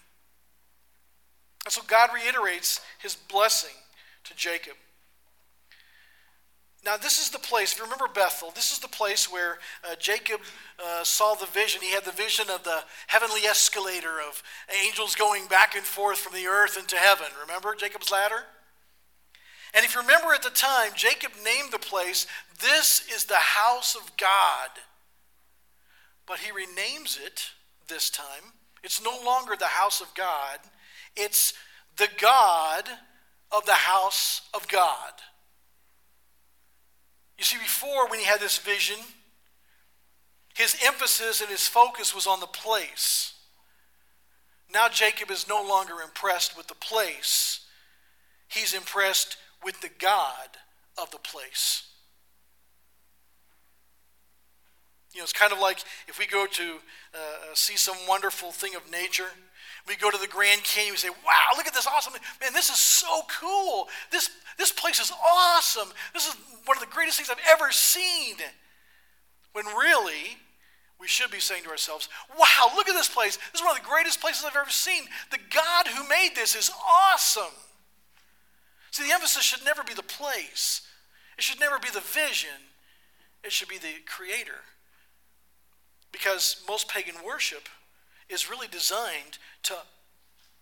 And 1.65 1.73
so 1.73 1.83
God 1.87 2.11
reiterates 2.15 2.81
his 3.01 3.15
blessing 3.15 3.77
to 4.25 4.35
Jacob. 4.35 4.75
Now, 6.83 6.97
this 6.97 7.21
is 7.21 7.29
the 7.29 7.39
place, 7.39 7.73
if 7.73 7.79
you 7.79 7.85
remember 7.85 8.09
Bethel, 8.09 8.51
this 8.55 8.73
is 8.73 8.79
the 8.79 8.89
place 8.89 9.31
where 9.31 9.59
uh, 9.85 9.97
Jacob 9.99 10.41
uh, 10.83 11.05
saw 11.05 11.35
the 11.35 11.45
vision. 11.45 11.83
He 11.83 11.93
had 11.93 12.07
the 12.07 12.13
vision 12.13 12.47
of 12.49 12.65
the 12.65 12.81
heavenly 13.07 13.43
escalator 13.43 14.19
of 14.27 14.43
angels 14.87 15.15
going 15.15 15.47
back 15.47 15.77
and 15.77 15.85
forth 15.85 16.19
from 16.19 16.33
the 16.33 16.47
earth 16.47 16.79
into 16.79 16.97
heaven. 16.97 17.27
Remember 17.43 17.75
Jacob's 17.75 18.11
ladder? 18.11 18.45
And 19.75 19.85
if 19.85 19.95
you 19.95 20.01
remember 20.01 20.35
at 20.35 20.43
the 20.43 20.51
time, 20.51 20.93
Jacob 20.95 21.33
named 21.45 21.73
the 21.73 21.79
place, 21.79 22.27
This 22.61 23.07
is 23.13 23.25
the 23.25 23.35
house 23.35 23.95
of 23.95 24.17
God. 24.17 24.71
But 26.27 26.41
he 26.41 26.51
renames 26.51 27.19
it 27.25 27.51
this 27.89 28.11
time. 28.11 28.53
It's 28.83 29.03
no 29.03 29.19
longer 29.25 29.55
the 29.57 29.67
house 29.67 30.01
of 30.01 30.15
God, 30.15 30.59
it's 31.17 31.53
the 31.97 32.09
God 32.21 32.85
of 33.53 33.67
the 33.67 33.73
house 33.73 34.43
of 34.55 34.67
God. 34.69 35.13
You 37.39 37.45
see, 37.45 37.59
before 37.59 38.09
when 38.09 38.19
he 38.19 38.25
had 38.27 38.41
this 38.41 38.59
vision, 38.59 38.99
his 40.55 40.77
emphasis 40.85 41.41
and 41.41 41.51
his 41.51 41.67
focus 41.67 42.15
was 42.15 42.27
on 42.27 42.41
the 42.41 42.47
place. 42.47 43.35
Now 44.73 44.89
Jacob 44.89 45.31
is 45.31 45.49
no 45.49 45.63
longer 45.63 46.01
impressed 46.03 46.57
with 46.57 46.69
the 46.69 46.75
place, 46.75 47.61
he's 48.49 48.75
impressed 48.75 49.37
with 49.65 49.81
the 49.81 49.91
God 49.99 50.49
of 51.01 51.11
the 51.11 51.19
place. 51.19 51.87
You 55.13 55.19
know, 55.19 55.25
it's 55.25 55.33
kind 55.33 55.53
of 55.53 55.59
like 55.59 55.79
if 56.07 56.19
we 56.19 56.27
go 56.27 56.47
to 56.47 56.77
uh, 57.15 57.55
see 57.55 57.77
some 57.77 57.97
wonderful 58.09 58.53
thing 58.53 58.75
of 58.77 58.91
nature. 58.91 59.27
We 59.89 59.97
go 59.97 60.11
to 60.11 60.19
the 60.19 60.29
Grand 60.29 60.63
Canyon, 60.63 60.93
we 60.93 60.99
say, 60.99 61.09
wow, 61.09 61.57
look 61.57 61.67
at 61.67 61.75
this 61.75 61.87
awesome, 61.87 62.13
man, 62.41 62.53
this 62.53 62.69
is 62.69 62.77
so 62.77 63.23
cool. 63.41 63.89
This, 64.13 64.31
this 64.59 64.71
place 64.71 65.01
is 65.01 65.11
awesome. 65.27 65.89
This 66.13 66.29
is 66.29 66.37
one 66.67 66.77
of 66.77 66.83
the 66.83 66.95
greatest 66.95 67.17
things 67.17 67.31
I've 67.31 67.45
ever 67.49 67.73
seen. 67.73 68.37
When 69.53 69.65
really, 69.67 70.39
we 71.01 71.09
should 71.09 71.31
be 71.31 71.41
saying 71.41 71.65
to 71.65 71.71
ourselves, 71.71 72.09
wow, 72.39 72.71
look 72.77 72.89
at 72.89 72.95
this 72.95 73.09
place. 73.09 73.39
This 73.53 73.63
is 73.63 73.67
one 73.67 73.75
of 73.77 73.83
the 73.83 73.89
greatest 73.89 74.21
places 74.21 74.45
I've 74.45 74.55
ever 74.55 74.71
seen. 74.71 75.05
The 75.31 75.39
God 75.53 75.89
who 75.89 76.07
made 76.09 76.33
this 76.37 76.55
is 76.55 76.71
awesome. 76.87 77.55
See, 78.91 79.07
the 79.07 79.15
emphasis 79.15 79.43
should 79.43 79.65
never 79.65 79.83
be 79.83 79.95
the 79.95 80.03
place, 80.03 80.83
it 81.39 81.45
should 81.45 81.61
never 81.61 81.79
be 81.79 81.91
the 81.91 82.01
vision, 82.01 82.71
it 83.45 83.53
should 83.53 83.69
be 83.69 83.79
the 83.79 84.03
creator. 84.07 84.65
Because 86.13 86.63
most 86.67 86.89
pagan 86.89 87.15
worship 87.25 87.69
is 88.29 88.51
really 88.51 88.67
designed 88.67 89.39
to, 89.63 89.75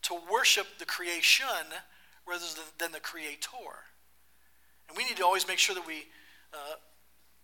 to 0.03 0.14
worship 0.31 0.67
the 0.79 0.85
creation 0.85 1.47
rather 2.27 2.45
than 2.79 2.93
the 2.93 3.01
creator. 3.01 3.49
And 4.88 4.97
we 4.97 5.05
need 5.05 5.17
to 5.17 5.25
always 5.25 5.49
make 5.49 5.59
sure 5.59 5.75
that 5.75 5.87
we 5.87 6.05
uh, 6.53 6.77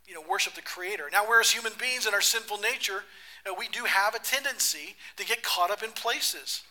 you 0.06 0.14
know, 0.14 0.22
worship 0.28 0.54
the 0.54 0.62
creator. 0.62 1.04
Now, 1.10 1.26
we're 1.28 1.42
human 1.42 1.72
beings 1.78 2.06
in 2.06 2.14
our 2.14 2.20
sinful 2.20 2.58
nature, 2.58 3.04
uh, 3.48 3.54
we 3.58 3.68
do 3.68 3.84
have 3.84 4.14
a 4.14 4.18
tendency 4.18 4.96
to 5.16 5.24
get 5.24 5.42
caught 5.42 5.70
up 5.70 5.82
in 5.82 5.90
places. 5.90 6.62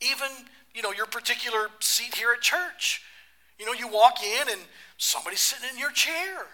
Even, 0.00 0.28
you 0.74 0.82
know, 0.82 0.92
your 0.92 1.06
particular 1.06 1.68
seat 1.80 2.14
here 2.14 2.32
at 2.32 2.40
church. 2.40 3.02
You 3.58 3.66
know, 3.66 3.72
you 3.72 3.88
walk 3.88 4.22
in 4.22 4.48
and 4.50 4.60
somebody's 4.98 5.40
sitting 5.40 5.68
in 5.72 5.78
your 5.78 5.90
chair. 5.92 6.46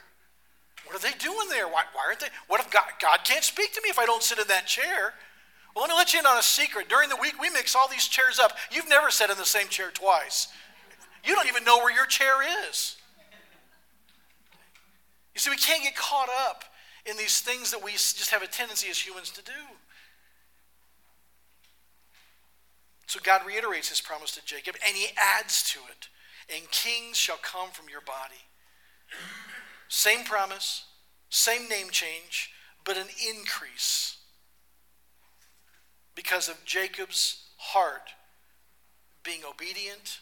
What 0.84 0.96
are 0.96 0.98
they 0.98 1.16
doing 1.18 1.48
there? 1.48 1.66
Why, 1.66 1.84
why 1.92 2.04
aren't 2.08 2.20
they? 2.20 2.28
What 2.48 2.60
if 2.60 2.70
God, 2.70 2.84
God 3.00 3.20
can't 3.24 3.44
speak 3.44 3.72
to 3.74 3.80
me 3.82 3.90
if 3.90 3.98
I 3.98 4.06
don't 4.06 4.22
sit 4.22 4.38
in 4.38 4.48
that 4.48 4.66
chair? 4.66 5.14
Well, 5.74 5.84
let 5.84 5.90
me 5.90 5.96
let 5.96 6.12
you 6.12 6.20
in 6.20 6.26
on 6.26 6.38
a 6.38 6.42
secret. 6.42 6.88
During 6.88 7.08
the 7.08 7.16
week, 7.16 7.40
we 7.40 7.48
mix 7.50 7.76
all 7.76 7.88
these 7.88 8.08
chairs 8.08 8.38
up. 8.38 8.52
You've 8.72 8.88
never 8.88 9.10
sat 9.10 9.30
in 9.30 9.38
the 9.38 9.44
same 9.44 9.68
chair 9.68 9.90
twice. 9.92 10.48
You 11.24 11.34
don't 11.34 11.46
even 11.46 11.64
know 11.64 11.78
where 11.78 11.94
your 11.94 12.06
chair 12.06 12.34
is. 12.68 12.96
You 15.34 15.40
see, 15.40 15.50
we 15.50 15.56
can't 15.56 15.82
get 15.82 15.94
caught 15.94 16.28
up 16.48 16.64
in 17.06 17.16
these 17.16 17.40
things 17.40 17.70
that 17.70 17.82
we 17.82 17.92
just 17.92 18.30
have 18.30 18.42
a 18.42 18.46
tendency 18.46 18.88
as 18.90 18.98
humans 18.98 19.30
to 19.30 19.42
do. 19.42 19.52
So 23.06 23.20
God 23.22 23.42
reiterates 23.46 23.88
his 23.88 24.00
promise 24.00 24.32
to 24.32 24.44
Jacob, 24.44 24.76
and 24.86 24.96
he 24.96 25.08
adds 25.16 25.62
to 25.72 25.80
it, 25.90 26.08
and 26.54 26.70
kings 26.70 27.16
shall 27.16 27.38
come 27.42 27.70
from 27.70 27.88
your 27.88 28.00
body. 28.00 28.42
Same 29.88 30.24
promise, 30.24 30.84
same 31.28 31.68
name 31.68 31.90
change, 31.90 32.50
but 32.84 32.96
an 32.96 33.06
increase 33.28 34.16
because 36.14 36.48
of 36.48 36.64
Jacob's 36.64 37.44
heart 37.56 38.10
being 39.22 39.40
obedient 39.48 40.20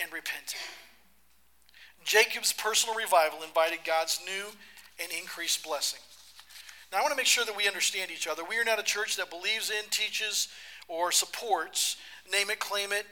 and 0.00 0.12
repenting. 0.12 0.60
Jacob's 2.04 2.52
personal 2.52 2.96
revival 2.96 3.42
invited 3.42 3.80
God's 3.84 4.20
new 4.24 4.46
and 5.02 5.12
increased 5.12 5.64
blessing. 5.64 6.00
Now, 6.90 6.98
I 6.98 7.02
want 7.02 7.12
to 7.12 7.16
make 7.16 7.26
sure 7.26 7.44
that 7.44 7.56
we 7.56 7.68
understand 7.68 8.10
each 8.10 8.26
other. 8.26 8.42
We 8.48 8.58
are 8.58 8.64
not 8.64 8.80
a 8.80 8.82
church 8.82 9.16
that 9.16 9.30
believes 9.30 9.70
in, 9.70 9.88
teaches, 9.90 10.48
or 10.88 11.12
supports, 11.12 11.96
name 12.30 12.50
it, 12.50 12.58
claim 12.58 12.92
it. 12.92 13.06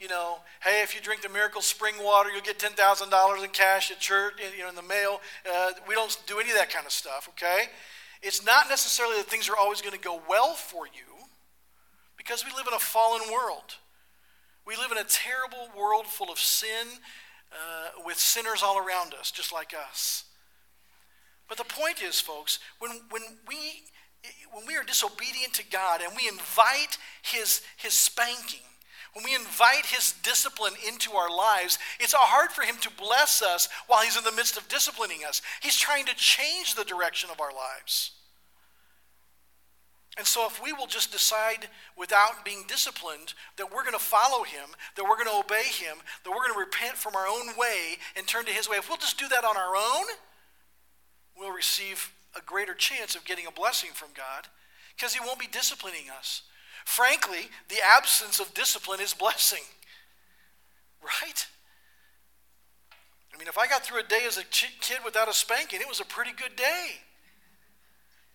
You 0.00 0.06
know, 0.06 0.38
hey, 0.62 0.82
if 0.82 0.94
you 0.94 1.00
drink 1.00 1.22
the 1.22 1.28
miracle 1.28 1.60
spring 1.60 1.94
water, 2.00 2.30
you'll 2.30 2.42
get 2.42 2.58
$10,000 2.58 3.44
in 3.44 3.50
cash 3.50 3.90
at 3.90 3.98
church, 3.98 4.34
you 4.56 4.62
know, 4.62 4.68
in 4.68 4.76
the 4.76 4.82
mail. 4.82 5.20
Uh, 5.44 5.72
we 5.88 5.94
don't 5.94 6.16
do 6.26 6.38
any 6.38 6.50
of 6.50 6.56
that 6.56 6.70
kind 6.70 6.86
of 6.86 6.92
stuff, 6.92 7.28
okay? 7.30 7.64
It's 8.22 8.44
not 8.44 8.68
necessarily 8.68 9.16
that 9.16 9.26
things 9.26 9.48
are 9.48 9.56
always 9.56 9.80
going 9.80 9.94
to 9.94 10.00
go 10.00 10.20
well 10.28 10.54
for 10.54 10.86
you 10.86 11.26
because 12.16 12.44
we 12.44 12.52
live 12.52 12.66
in 12.68 12.74
a 12.74 12.78
fallen 12.78 13.22
world. 13.32 13.76
We 14.66 14.76
live 14.76 14.92
in 14.92 14.98
a 14.98 15.04
terrible 15.04 15.68
world 15.76 16.06
full 16.06 16.30
of 16.30 16.38
sin 16.38 16.86
uh, 17.52 18.02
with 18.04 18.18
sinners 18.18 18.62
all 18.62 18.78
around 18.78 19.14
us, 19.14 19.30
just 19.30 19.52
like 19.52 19.72
us. 19.74 20.24
But 21.48 21.58
the 21.58 21.64
point 21.64 22.02
is, 22.02 22.20
folks, 22.20 22.58
when, 22.78 23.00
when, 23.10 23.22
we, 23.48 23.56
when 24.52 24.66
we 24.66 24.76
are 24.76 24.84
disobedient 24.84 25.54
to 25.54 25.64
God 25.70 26.02
and 26.02 26.12
we 26.14 26.28
invite 26.28 26.98
his, 27.22 27.62
his 27.78 27.94
spanking, 27.94 28.60
when 29.14 29.24
we 29.24 29.34
invite 29.34 29.86
his 29.86 30.14
discipline 30.22 30.74
into 30.86 31.12
our 31.12 31.30
lives, 31.30 31.78
it's 31.98 32.14
hard 32.16 32.50
for 32.50 32.62
him 32.62 32.76
to 32.82 32.90
bless 32.90 33.42
us 33.42 33.68
while 33.86 34.02
he's 34.02 34.16
in 34.16 34.24
the 34.24 34.32
midst 34.32 34.56
of 34.56 34.68
disciplining 34.68 35.20
us. 35.26 35.42
He's 35.60 35.76
trying 35.76 36.06
to 36.06 36.14
change 36.14 36.74
the 36.74 36.84
direction 36.84 37.30
of 37.30 37.40
our 37.40 37.52
lives. 37.52 38.12
And 40.18 40.26
so, 40.26 40.46
if 40.46 40.60
we 40.60 40.72
will 40.72 40.88
just 40.88 41.12
decide 41.12 41.68
without 41.96 42.44
being 42.44 42.64
disciplined 42.66 43.34
that 43.56 43.72
we're 43.72 43.82
going 43.82 43.92
to 43.92 44.00
follow 44.00 44.42
him, 44.42 44.70
that 44.96 45.04
we're 45.04 45.14
going 45.14 45.28
to 45.28 45.44
obey 45.44 45.68
him, 45.68 45.98
that 46.24 46.30
we're 46.30 46.42
going 46.42 46.54
to 46.54 46.58
repent 46.58 46.96
from 46.96 47.14
our 47.14 47.28
own 47.28 47.56
way 47.56 47.98
and 48.16 48.26
turn 48.26 48.44
to 48.46 48.50
his 48.50 48.68
way, 48.68 48.78
if 48.78 48.88
we'll 48.88 48.98
just 48.98 49.18
do 49.18 49.28
that 49.28 49.44
on 49.44 49.56
our 49.56 49.76
own, 49.76 50.06
we'll 51.38 51.52
receive 51.52 52.12
a 52.36 52.40
greater 52.44 52.74
chance 52.74 53.14
of 53.14 53.24
getting 53.24 53.46
a 53.46 53.52
blessing 53.52 53.90
from 53.94 54.08
God 54.12 54.48
because 54.96 55.14
he 55.14 55.20
won't 55.24 55.38
be 55.38 55.46
disciplining 55.46 56.10
us. 56.16 56.42
Frankly, 56.88 57.50
the 57.68 57.76
absence 57.84 58.40
of 58.40 58.54
discipline 58.54 58.98
is 58.98 59.12
blessing, 59.12 59.62
right? 61.04 61.46
I 63.32 63.36
mean, 63.36 63.46
if 63.46 63.58
I 63.58 63.66
got 63.66 63.84
through 63.84 64.00
a 64.00 64.04
day 64.04 64.22
as 64.26 64.38
a 64.38 64.42
kid 64.44 65.00
without 65.04 65.28
a 65.28 65.34
spanking, 65.34 65.82
it 65.82 65.86
was 65.86 66.00
a 66.00 66.06
pretty 66.06 66.32
good 66.32 66.56
day. 66.56 66.86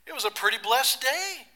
It 0.06 0.14
was 0.14 0.24
a 0.24 0.30
pretty 0.30 0.58
blessed 0.62 1.02
day. 1.02 1.48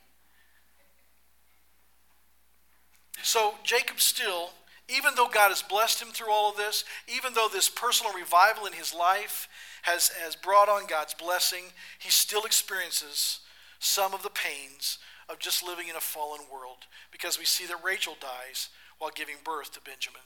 So 3.22 3.54
Jacob 3.64 4.00
still, 4.02 4.50
even 4.90 5.14
though 5.16 5.30
God 5.32 5.50
has 5.50 5.62
blessed 5.62 6.02
him 6.02 6.10
through 6.10 6.32
all 6.32 6.50
of 6.50 6.58
this, 6.58 6.84
even 7.08 7.36
though 7.36 7.48
this 7.48 7.70
personal 7.70 8.12
revival 8.12 8.66
in 8.66 8.74
his 8.74 8.92
life 8.92 9.48
has, 9.84 10.10
has 10.24 10.36
brought 10.36 10.68
on 10.68 10.88
God's 10.88 11.14
blessing, 11.14 11.66
he 12.00 12.10
still 12.10 12.44
experiences 12.44 13.42
some 13.78 14.16
of 14.16 14.24
the 14.24 14.32
pains 14.32 14.98
of 15.30 15.40
just 15.40 15.66
living 15.66 15.88
in 15.88 15.96
a 15.96 16.02
fallen 16.02 16.42
world 16.52 16.88
because 17.12 17.38
we 17.38 17.46
see 17.46 17.66
that 17.66 17.84
Rachel 17.84 18.16
dies 18.20 18.70
while 19.00 19.12
giving 19.14 19.36
birth 19.44 19.74
to 19.74 19.82
Benjamin. 19.82 20.22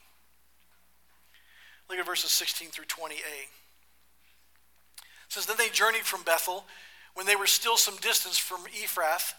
Look 1.90 2.00
at 2.00 2.06
verses 2.06 2.32
16 2.32 2.70
through 2.70 2.86
20a. 2.86 3.12
It 3.12 3.50
says, 5.30 5.46
Then 5.46 5.58
they 5.58 5.70
journeyed 5.70 6.04
from 6.04 6.24
Bethel. 6.24 6.66
When 7.14 7.26
they 7.26 7.36
were 7.36 7.48
still 7.48 7.76
some 7.76 7.98
distance 7.98 8.38
from 8.38 8.62
Ephrath, 8.68 9.34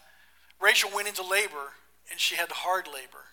Rachel 0.61 0.91
went 0.93 1.07
into 1.07 1.27
labor, 1.27 1.73
and 2.11 2.19
she 2.19 2.35
had 2.35 2.51
hard 2.51 2.87
labor. 2.87 3.25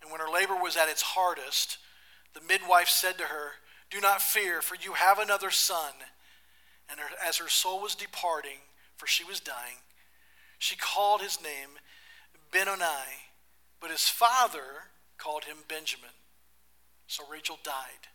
And 0.00 0.10
when 0.10 0.20
her 0.20 0.32
labor 0.32 0.54
was 0.54 0.76
at 0.76 0.88
its 0.88 1.02
hardest, 1.02 1.76
the 2.34 2.40
midwife 2.40 2.88
said 2.88 3.18
to 3.18 3.24
her, 3.24 3.52
Do 3.90 4.00
not 4.00 4.22
fear, 4.22 4.62
for 4.62 4.76
you 4.76 4.94
have 4.94 5.18
another 5.18 5.50
son. 5.50 5.92
And 6.90 7.00
her, 7.00 7.08
as 7.26 7.36
her 7.36 7.48
soul 7.48 7.82
was 7.82 7.94
departing, 7.94 8.60
for 8.96 9.06
she 9.06 9.24
was 9.24 9.40
dying, 9.40 9.82
she 10.58 10.76
called 10.76 11.22
his 11.22 11.42
name 11.42 11.78
Benoni, 12.52 13.30
but 13.80 13.90
his 13.90 14.08
father 14.08 14.90
called 15.16 15.44
him 15.44 15.58
Benjamin. 15.68 16.10
So 17.06 17.24
Rachel 17.30 17.58
died. 17.62 18.08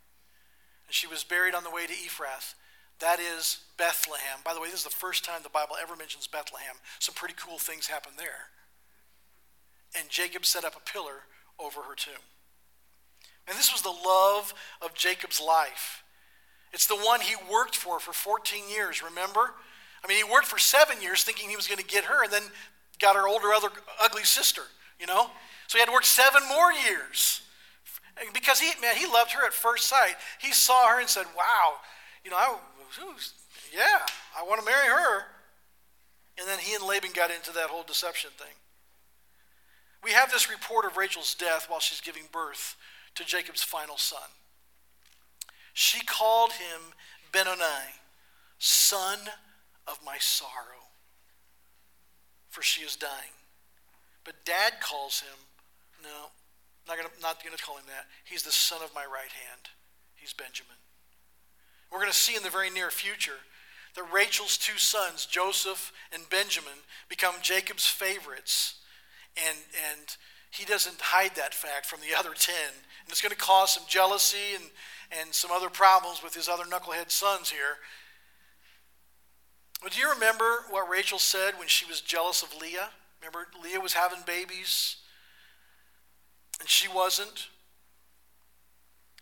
And 0.88 0.94
she 0.94 1.08
was 1.08 1.24
buried 1.24 1.56
on 1.56 1.64
the 1.64 1.72
way 1.72 1.88
to 1.88 1.94
Ephrath. 1.94 2.54
That 3.00 3.20
is 3.20 3.60
Bethlehem. 3.78 4.40
By 4.46 4.54
the 4.54 4.62
way, 4.62 4.68
this 4.68 4.80
is 4.80 4.84
the 4.84 4.90
first 4.90 5.26
time 5.26 5.42
the 5.44 5.50
Bible 5.50 5.76
ever 5.82 5.96
mentions 5.96 6.28
Bethlehem. 6.28 6.76
Some 7.00 7.16
pretty 7.16 7.36
cool 7.38 7.58
things 7.58 7.88
happen 7.88 8.14
there. 8.18 8.52
And 9.98 10.10
Jacob 10.10 10.46
set 10.46 10.66
up 10.66 10.76
a 10.76 10.92
pillar 10.92 11.26
over 11.60 11.82
her 11.82 11.96
tomb. 11.96 12.22
And 13.48 13.58
this 13.58 13.72
was 13.72 13.82
the 13.82 13.90
love 13.90 14.54
of 14.82 14.94
Jacob's 14.94 15.42
life. 15.42 16.04
It's 16.72 16.88
the 16.88 16.96
one 16.96 17.22
he 17.22 17.36
worked 17.52 17.76
for 17.76 18.00
for 18.00 18.14
14 18.14 18.70
years, 18.70 19.04
remember? 19.04 19.54
I 20.04 20.08
mean, 20.08 20.18
he 20.18 20.24
worked 20.24 20.48
for 20.48 20.60
seven 20.60 21.02
years 21.02 21.24
thinking 21.24 21.50
he 21.50 21.56
was 21.56 21.68
going 21.68 21.80
to 21.80 21.86
get 21.86 22.06
her 22.06 22.24
and 22.24 22.32
then 22.32 22.44
got 23.00 23.16
her 23.16 23.28
older, 23.28 23.54
other 23.54 23.70
ugly 24.02 24.24
sister, 24.24 24.63
you 25.00 25.08
know? 25.08 25.28
So 25.68 25.78
he 25.78 25.80
had 25.80 25.88
to 25.88 25.94
work 25.94 26.06
seven 26.06 26.42
more 26.48 26.72
years. 26.74 27.42
Because 28.34 28.60
he, 28.60 28.70
man, 28.82 28.96
he 28.96 29.08
loved 29.08 29.32
her 29.32 29.46
at 29.46 29.54
first 29.54 29.88
sight. 29.88 30.16
He 30.39 30.52
saw 30.52 30.88
her 30.89 31.00
and 31.00 31.10
said, 31.10 31.26
wow, 31.36 31.76
you 32.24 32.32
know, 32.32 32.38
I, 32.38 32.56
yeah, 33.74 34.06
I 34.38 34.44
want 34.44 34.60
to 34.60 34.66
marry 34.66 34.88
her. 34.88 35.26
And 36.38 36.48
then 36.48 36.60
he 36.60 36.76
and 36.76 36.86
Laban 36.86 37.12
got 37.16 37.32
into 37.32 37.52
that 37.54 37.70
whole 37.70 37.84
deception 37.84 38.32
thing. 38.38 38.56
We 40.04 40.12
have 40.12 40.32
this 40.32 40.50
report 40.50 40.86
of 40.86 40.98
Rachel's 40.98 41.34
death 41.34 41.68
while 41.70 41.80
she's 41.80 42.02
giving 42.02 42.24
birth 42.32 42.76
to 43.16 43.24
Jacob's 43.24 43.63
final 43.63 43.98
son. 43.98 44.30
She 45.74 46.04
called 46.06 46.54
him 46.54 46.94
Benoni, 47.32 47.96
son 48.60 49.20
of 49.88 50.00
my 50.06 50.17
sorrow, 50.19 50.91
for 52.50 52.62
she 52.62 52.84
is 52.84 52.96
dying. 52.96 53.36
But 54.24 54.46
dad 54.46 54.74
calls 54.80 55.22
him, 55.22 55.38
no, 56.02 56.32
not 56.88 56.98
gonna, 56.98 57.10
not 57.22 57.43
gonna 57.43 57.58
call 57.58 57.78
him 57.78 57.86
that. 57.88 58.06
He's 58.24 58.43
the 58.43 58.52
son 58.52 58.80
of 58.84 58.93
my 58.96 59.04
right 59.04 59.32
hand. 59.32 59.69
He's 60.15 60.34
Benjamin. 60.34 60.78
We're 61.91 62.00
to 62.06 62.13
see 62.13 62.36
in 62.36 62.43
the 62.43 62.50
very 62.50 62.69
near 62.69 62.89
future 62.89 63.43
that 63.96 64.12
Rachel's 64.12 64.58
two 64.58 64.78
sons, 64.78 65.26
Joseph 65.26 65.91
and 66.12 66.28
Benjamin, 66.30 66.88
become 67.10 67.36
Jacob's 67.41 67.86
favorites. 67.86 68.76
And, 69.38 69.58
and 69.91 70.17
he 70.50 70.65
doesn't 70.65 71.00
hide 71.00 71.36
that 71.36 71.54
fact 71.54 71.86
from 71.86 72.00
the 72.02 72.15
other 72.17 72.34
10. 72.36 72.56
And 72.56 73.10
it's 73.10 73.22
to 73.22 73.36
cause 73.36 73.74
some 73.74 73.84
jealousy 73.88 74.56
and, 74.56 74.65
and 75.22 75.34
some 75.34 75.52
other 75.52 75.69
problems 75.69 76.24
with 76.24 76.34
his 76.34 76.50
other 76.50 76.63
knucklehead 76.63 77.12
sons 77.12 77.50
here. 77.50 77.78
Do 79.91 80.00
you 80.00 80.10
remember 80.12 80.63
what 80.69 80.89
Rachel 80.89 81.19
said 81.19 81.54
when 81.58 81.67
she 81.67 81.86
was 81.86 82.00
jealous 82.00 82.41
of 82.41 82.56
Leah? 82.60 82.89
Remember, 83.19 83.48
Leah 83.62 83.80
was 83.80 83.93
having 83.93 84.19
babies 84.26 84.98
and 86.60 86.69
she 86.69 86.88
wasn't. 86.88 87.48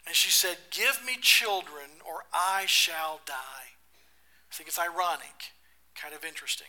And 0.06 0.16
she 0.16 0.32
said, 0.32 0.58
Give 0.70 1.00
me 1.06 1.18
children 1.22 2.02
or 2.08 2.24
I 2.34 2.66
shall 2.68 3.22
die. 3.26 3.34
I 4.52 4.54
think 4.54 4.68
it's 4.68 4.80
ironic, 4.80 5.54
kind 5.96 6.14
of 6.14 6.26
interesting, 6.26 6.68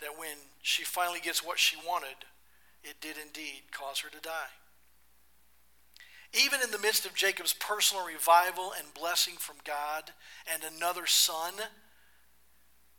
that 0.00 0.18
when 0.18 0.36
she 0.62 0.84
finally 0.84 1.20
gets 1.20 1.44
what 1.44 1.58
she 1.58 1.76
wanted, 1.76 2.24
it 2.84 3.00
did 3.00 3.16
indeed 3.18 3.72
cause 3.72 4.00
her 4.00 4.10
to 4.10 4.20
die. 4.20 4.54
Even 6.32 6.60
in 6.62 6.70
the 6.70 6.78
midst 6.78 7.04
of 7.06 7.14
Jacob's 7.14 7.54
personal 7.54 8.06
revival 8.06 8.72
and 8.76 8.94
blessing 8.94 9.34
from 9.38 9.56
God 9.64 10.12
and 10.50 10.62
another 10.62 11.06
son, 11.06 11.54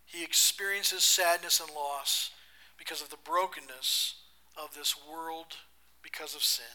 he 0.10 0.24
experiences 0.24 1.04
sadness 1.04 1.60
and 1.60 1.70
loss 1.74 2.32
because 2.78 3.02
of 3.02 3.10
the 3.10 3.18
brokenness 3.24 4.16
of 4.58 4.74
this 4.74 4.96
world 5.10 5.58
because 6.02 6.34
of 6.34 6.42
sin. 6.42 6.66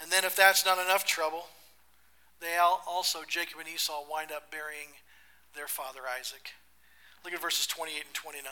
And 0.00 0.10
then, 0.10 0.24
if 0.24 0.34
that's 0.34 0.66
not 0.66 0.84
enough 0.84 1.06
trouble, 1.06 1.46
they 2.40 2.58
also, 2.58 3.20
Jacob 3.26 3.60
and 3.60 3.68
Esau, 3.68 4.02
wind 4.10 4.32
up 4.32 4.50
burying 4.50 4.98
their 5.54 5.68
father 5.68 6.00
Isaac. 6.18 6.50
Look 7.24 7.32
at 7.32 7.40
verses 7.40 7.68
28 7.68 8.02
and 8.06 8.14
29. 8.14 8.42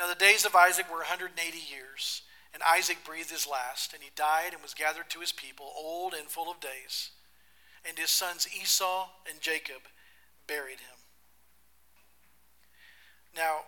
Now, 0.00 0.08
the 0.08 0.16
days 0.16 0.44
of 0.44 0.56
Isaac 0.56 0.90
were 0.90 0.98
180 0.98 1.38
years, 1.56 2.22
and 2.52 2.62
Isaac 2.68 3.04
breathed 3.04 3.30
his 3.30 3.46
last, 3.46 3.94
and 3.94 4.02
he 4.02 4.10
died 4.16 4.52
and 4.52 4.62
was 4.62 4.74
gathered 4.74 5.10
to 5.10 5.20
his 5.20 5.30
people, 5.30 5.70
old 5.76 6.12
and 6.12 6.26
full 6.26 6.50
of 6.50 6.58
days. 6.58 7.10
And 7.88 7.96
his 7.96 8.10
sons 8.10 8.48
Esau 8.52 9.06
and 9.30 9.40
Jacob 9.40 9.82
buried 10.48 10.80
him. 10.80 10.98
Now, 13.36 13.58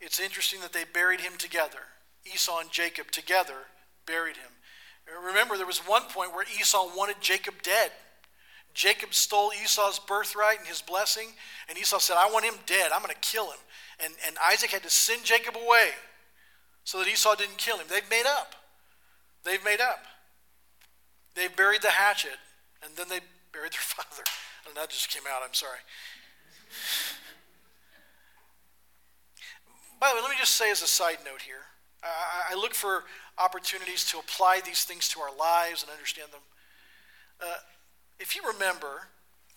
it's 0.00 0.18
interesting 0.18 0.60
that 0.60 0.72
they 0.72 0.84
buried 0.84 1.20
him 1.20 1.36
together. 1.36 1.80
Esau 2.24 2.60
and 2.60 2.70
Jacob 2.70 3.10
together 3.10 3.68
buried 4.06 4.36
him. 4.36 4.52
Remember, 5.26 5.56
there 5.56 5.66
was 5.66 5.78
one 5.78 6.04
point 6.04 6.34
where 6.34 6.44
Esau 6.58 6.96
wanted 6.96 7.16
Jacob 7.20 7.62
dead. 7.62 7.90
Jacob 8.72 9.12
stole 9.12 9.50
Esau's 9.62 9.98
birthright 9.98 10.58
and 10.58 10.68
his 10.68 10.80
blessing, 10.80 11.28
and 11.68 11.76
Esau 11.76 11.98
said, 11.98 12.16
I 12.18 12.30
want 12.30 12.44
him 12.44 12.54
dead. 12.66 12.92
I'm 12.92 13.02
going 13.02 13.12
to 13.12 13.20
kill 13.20 13.50
him. 13.50 13.58
And, 14.02 14.14
and 14.26 14.36
Isaac 14.50 14.70
had 14.70 14.82
to 14.84 14.90
send 14.90 15.24
Jacob 15.24 15.56
away 15.56 15.90
so 16.84 16.98
that 16.98 17.08
Esau 17.08 17.34
didn't 17.34 17.58
kill 17.58 17.78
him. 17.78 17.86
They've 17.90 18.08
made 18.08 18.26
up. 18.26 18.54
They've 19.44 19.64
made 19.64 19.80
up. 19.80 20.04
They 21.34 21.48
buried 21.48 21.82
the 21.82 21.90
hatchet, 21.90 22.38
and 22.82 22.96
then 22.96 23.08
they 23.08 23.20
buried 23.52 23.72
their 23.72 23.80
father. 23.80 24.22
And 24.66 24.76
that 24.76 24.90
just 24.90 25.10
came 25.10 25.22
out, 25.28 25.42
I'm 25.44 25.54
sorry. 25.54 25.80
By 30.00 30.08
the 30.10 30.16
way, 30.16 30.22
let 30.22 30.30
me 30.30 30.36
just 30.38 30.54
say 30.54 30.70
as 30.70 30.82
a 30.82 30.86
side 30.86 31.18
note 31.24 31.42
here 31.42 31.64
I 32.02 32.54
look 32.54 32.74
for 32.74 33.04
opportunities 33.38 34.04
to 34.06 34.18
apply 34.18 34.60
these 34.64 34.84
things 34.84 35.08
to 35.08 35.20
our 35.20 35.34
lives 35.36 35.82
and 35.82 35.92
understand 35.92 36.32
them. 36.32 36.40
Uh, 37.40 37.58
if 38.18 38.34
you 38.36 38.42
remember, 38.46 39.08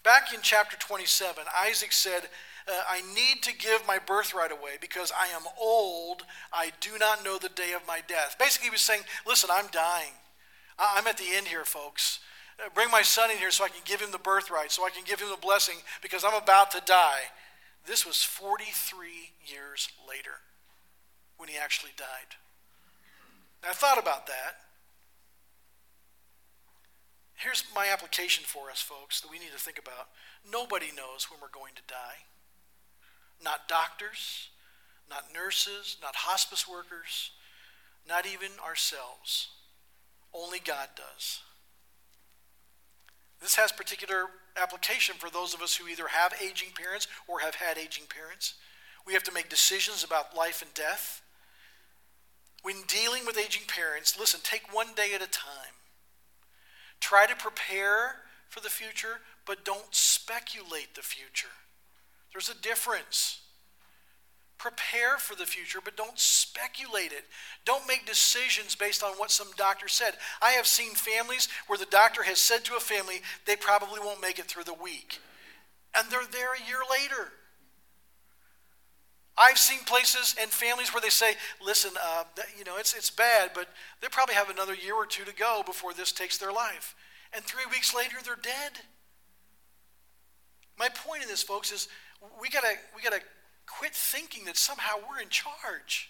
back 0.03 0.33
in 0.33 0.39
chapter 0.41 0.77
27, 0.77 1.43
Isaac 1.65 1.91
said, 1.91 2.23
uh, 2.67 2.71
I 2.89 3.01
need 3.13 3.43
to 3.43 3.55
give 3.55 3.85
my 3.87 3.99
birthright 3.99 4.51
away 4.51 4.77
because 4.79 5.11
I 5.17 5.27
am 5.27 5.43
old. 5.59 6.23
I 6.53 6.71
do 6.79 6.91
not 6.97 7.23
know 7.23 7.37
the 7.37 7.49
day 7.49 7.73
of 7.73 7.85
my 7.87 8.01
death. 8.07 8.37
Basically, 8.39 8.67
he 8.67 8.71
was 8.71 8.81
saying, 8.81 9.01
Listen, 9.27 9.49
I'm 9.51 9.67
dying. 9.67 10.13
I'm 10.79 11.07
at 11.07 11.17
the 11.17 11.35
end 11.35 11.47
here, 11.47 11.65
folks. 11.65 12.19
Bring 12.75 12.91
my 12.91 13.01
son 13.01 13.31
in 13.31 13.37
here 13.37 13.51
so 13.51 13.63
I 13.63 13.69
can 13.69 13.81
give 13.85 14.01
him 14.01 14.11
the 14.11 14.17
birthright, 14.17 14.71
so 14.71 14.85
I 14.85 14.89
can 14.89 15.03
give 15.05 15.19
him 15.19 15.29
the 15.29 15.37
blessing 15.37 15.75
because 16.01 16.23
I'm 16.23 16.41
about 16.41 16.71
to 16.71 16.81
die. 16.85 17.31
This 17.85 18.05
was 18.05 18.23
43 18.23 19.07
years 19.45 19.89
later 20.07 20.41
when 21.37 21.49
he 21.49 21.57
actually 21.57 21.91
died. 21.97 22.37
Now, 23.61 23.69
I 23.69 23.73
thought 23.73 23.97
about 23.97 24.27
that. 24.27 24.55
Here's 27.35 27.63
my 27.75 27.87
application 27.91 28.45
for 28.45 28.69
us, 28.69 28.81
folks, 28.81 29.19
that 29.21 29.31
we 29.31 29.39
need 29.39 29.51
to 29.51 29.59
think 29.59 29.77
about. 29.77 30.07
Nobody 30.49 30.87
knows 30.95 31.29
when 31.29 31.41
we're 31.41 31.49
going 31.49 31.73
to 31.75 31.81
die. 31.87 32.23
Not 33.43 33.67
doctors, 33.67 34.49
not 35.09 35.25
nurses, 35.33 35.97
not 36.01 36.15
hospice 36.15 36.67
workers, 36.67 37.31
not 38.07 38.25
even 38.25 38.49
ourselves. 38.65 39.49
Only 40.33 40.59
God 40.59 40.89
does. 40.95 41.41
This 43.43 43.57
has 43.57 43.73
particular 43.73 44.27
application 44.55 45.15
for 45.19 45.29
those 45.29 45.53
of 45.53 45.61
us 45.61 45.75
who 45.75 45.89
either 45.89 46.07
have 46.07 46.33
aging 46.41 46.69
parents 46.75 47.09
or 47.27 47.41
have 47.41 47.55
had 47.55 47.77
aging 47.77 48.05
parents. 48.07 48.53
We 49.05 49.13
have 49.13 49.23
to 49.23 49.33
make 49.33 49.49
decisions 49.49 50.01
about 50.01 50.35
life 50.35 50.61
and 50.61 50.73
death. 50.73 51.21
When 52.61 52.83
dealing 52.87 53.25
with 53.25 53.37
aging 53.37 53.63
parents, 53.67 54.17
listen, 54.17 54.39
take 54.41 54.73
one 54.73 54.95
day 54.95 55.11
at 55.13 55.21
a 55.21 55.27
time. 55.27 55.75
Try 57.01 57.25
to 57.25 57.35
prepare 57.35 58.15
for 58.47 58.61
the 58.61 58.69
future, 58.69 59.19
but 59.45 59.65
don't 59.65 59.93
speculate 59.93 60.95
the 60.95 61.01
future. 61.01 61.47
There's 62.31 62.47
a 62.47 62.61
difference. 62.61 63.41
Prepare 64.57 65.17
for 65.17 65.35
the 65.35 65.45
future, 65.45 65.79
but 65.83 65.97
don't 65.97 66.17
speculate 66.17 67.11
it. 67.11 67.25
Don't 67.65 67.87
make 67.87 68.05
decisions 68.05 68.75
based 68.75 69.03
on 69.03 69.13
what 69.13 69.31
some 69.31 69.49
doctor 69.57 69.87
said. 69.87 70.13
I 70.41 70.51
have 70.51 70.67
seen 70.67 70.93
families 70.93 71.49
where 71.67 71.77
the 71.77 71.85
doctor 71.85 72.23
has 72.23 72.39
said 72.39 72.63
to 72.65 72.75
a 72.75 72.79
family 72.79 73.21
they 73.45 73.55
probably 73.55 73.99
won't 73.99 74.21
make 74.21 74.39
it 74.39 74.45
through 74.45 74.63
the 74.63 74.73
week, 74.73 75.19
and 75.95 76.09
they're 76.09 76.21
there 76.31 76.53
a 76.53 76.67
year 76.67 76.79
later. 76.89 77.31
I've 79.37 79.57
seen 79.57 79.79
places 79.79 80.35
and 80.39 80.51
families 80.51 80.93
where 80.93 81.01
they 81.01 81.09
say, 81.09 81.33
listen, 81.63 81.91
uh, 82.01 82.23
you 82.57 82.63
know, 82.63 82.77
it's, 82.77 82.93
it's 82.93 83.09
bad, 83.09 83.51
but 83.55 83.67
they 83.99 84.07
probably 84.07 84.35
have 84.35 84.49
another 84.49 84.75
year 84.75 84.93
or 84.93 85.07
two 85.07 85.25
to 85.25 85.33
go 85.33 85.63
before 85.65 85.93
this 85.93 86.11
takes 86.11 86.37
their 86.37 86.51
life. 86.51 86.95
And 87.35 87.43
three 87.43 87.65
weeks 87.71 87.95
later, 87.95 88.17
they're 88.23 88.35
dead. 88.35 88.73
My 90.77 90.89
point 90.89 91.23
in 91.23 91.29
this, 91.29 91.41
folks, 91.41 91.71
is 91.71 91.87
we 92.39 92.49
gotta, 92.49 92.73
we 92.95 93.01
gotta 93.01 93.21
quit 93.67 93.93
thinking 93.93 94.45
that 94.45 94.57
somehow 94.57 94.93
we're 94.97 95.21
in 95.21 95.29
charge. 95.29 96.09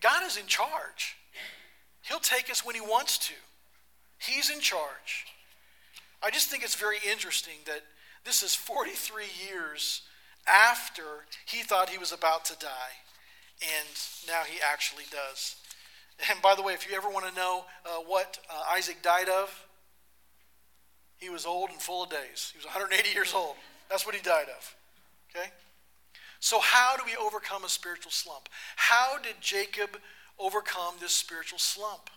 God 0.00 0.24
is 0.24 0.36
in 0.36 0.46
charge. 0.46 1.16
He'll 2.02 2.18
take 2.18 2.50
us 2.50 2.64
when 2.64 2.74
He 2.74 2.80
wants 2.80 3.18
to. 3.28 3.34
He's 4.18 4.50
in 4.50 4.60
charge. 4.60 5.26
I 6.22 6.30
just 6.30 6.48
think 6.48 6.62
it's 6.62 6.74
very 6.74 6.98
interesting 7.10 7.54
that 7.66 7.82
this 8.24 8.42
is 8.42 8.54
43 8.54 9.24
years 9.48 10.02
after 10.46 11.26
he 11.46 11.62
thought 11.62 11.88
he 11.88 11.98
was 11.98 12.12
about 12.12 12.44
to 12.46 12.58
die. 12.58 12.94
And 13.62 13.88
now 14.26 14.42
he 14.46 14.58
actually 14.64 15.04
does. 15.10 15.56
And 16.30 16.40
by 16.42 16.54
the 16.54 16.62
way, 16.62 16.72
if 16.74 16.88
you 16.88 16.96
ever 16.96 17.08
want 17.08 17.26
to 17.28 17.34
know 17.34 17.64
uh, 17.84 17.90
what 18.06 18.38
uh, 18.50 18.62
Isaac 18.72 19.02
died 19.02 19.28
of, 19.28 19.66
he 21.18 21.30
was 21.30 21.46
old 21.46 21.70
and 21.70 21.80
full 21.80 22.04
of 22.04 22.10
days. 22.10 22.50
He 22.52 22.58
was 22.58 22.64
180 22.64 23.10
years 23.10 23.32
old. 23.34 23.54
That's 23.88 24.04
what 24.04 24.14
he 24.14 24.20
died 24.20 24.46
of. 24.56 24.76
Okay? 25.30 25.48
So, 26.42 26.58
how 26.58 26.96
do 26.96 27.04
we 27.06 27.14
overcome 27.14 27.62
a 27.64 27.68
spiritual 27.68 28.10
slump? 28.10 28.48
How 28.74 29.16
did 29.16 29.34
Jacob 29.40 29.90
overcome 30.40 30.94
this 31.00 31.12
spiritual 31.12 31.60
slump? 31.60 32.10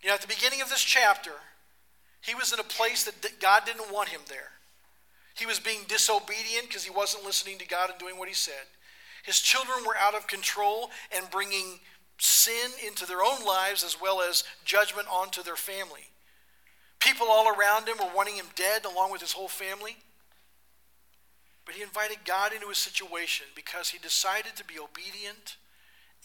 You 0.00 0.10
know, 0.10 0.14
at 0.14 0.20
the 0.20 0.28
beginning 0.28 0.62
of 0.62 0.68
this 0.68 0.84
chapter, 0.84 1.32
he 2.20 2.36
was 2.36 2.52
in 2.52 2.60
a 2.60 2.62
place 2.62 3.02
that 3.02 3.40
God 3.40 3.64
didn't 3.66 3.92
want 3.92 4.10
him 4.10 4.20
there. 4.28 4.52
He 5.36 5.44
was 5.44 5.58
being 5.58 5.80
disobedient 5.88 6.68
because 6.68 6.84
he 6.84 6.90
wasn't 6.90 7.24
listening 7.24 7.58
to 7.58 7.66
God 7.66 7.90
and 7.90 7.98
doing 7.98 8.16
what 8.16 8.28
he 8.28 8.34
said. 8.34 8.70
His 9.24 9.40
children 9.40 9.78
were 9.84 9.96
out 9.96 10.14
of 10.14 10.28
control 10.28 10.90
and 11.10 11.28
bringing 11.28 11.80
sin 12.18 12.70
into 12.86 13.06
their 13.06 13.24
own 13.24 13.44
lives 13.44 13.82
as 13.82 14.00
well 14.00 14.22
as 14.22 14.44
judgment 14.64 15.08
onto 15.10 15.42
their 15.42 15.56
family. 15.56 16.10
People 17.00 17.26
all 17.28 17.48
around 17.48 17.88
him 17.88 17.96
were 17.98 18.14
wanting 18.14 18.36
him 18.36 18.46
dead 18.54 18.84
along 18.84 19.10
with 19.10 19.20
his 19.20 19.32
whole 19.32 19.48
family. 19.48 19.96
But 21.66 21.74
he 21.74 21.82
invited 21.82 22.18
God 22.24 22.52
into 22.52 22.68
his 22.68 22.78
situation 22.78 23.46
because 23.54 23.90
he 23.90 23.98
decided 23.98 24.54
to 24.56 24.64
be 24.64 24.78
obedient 24.78 25.56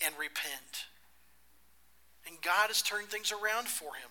and 0.06 0.14
repent. 0.18 0.86
And 2.28 2.42
God 2.42 2.68
has 2.68 2.84
turned 2.84 3.08
things 3.08 3.32
around 3.32 3.68
for 3.68 3.96
him. 3.96 4.10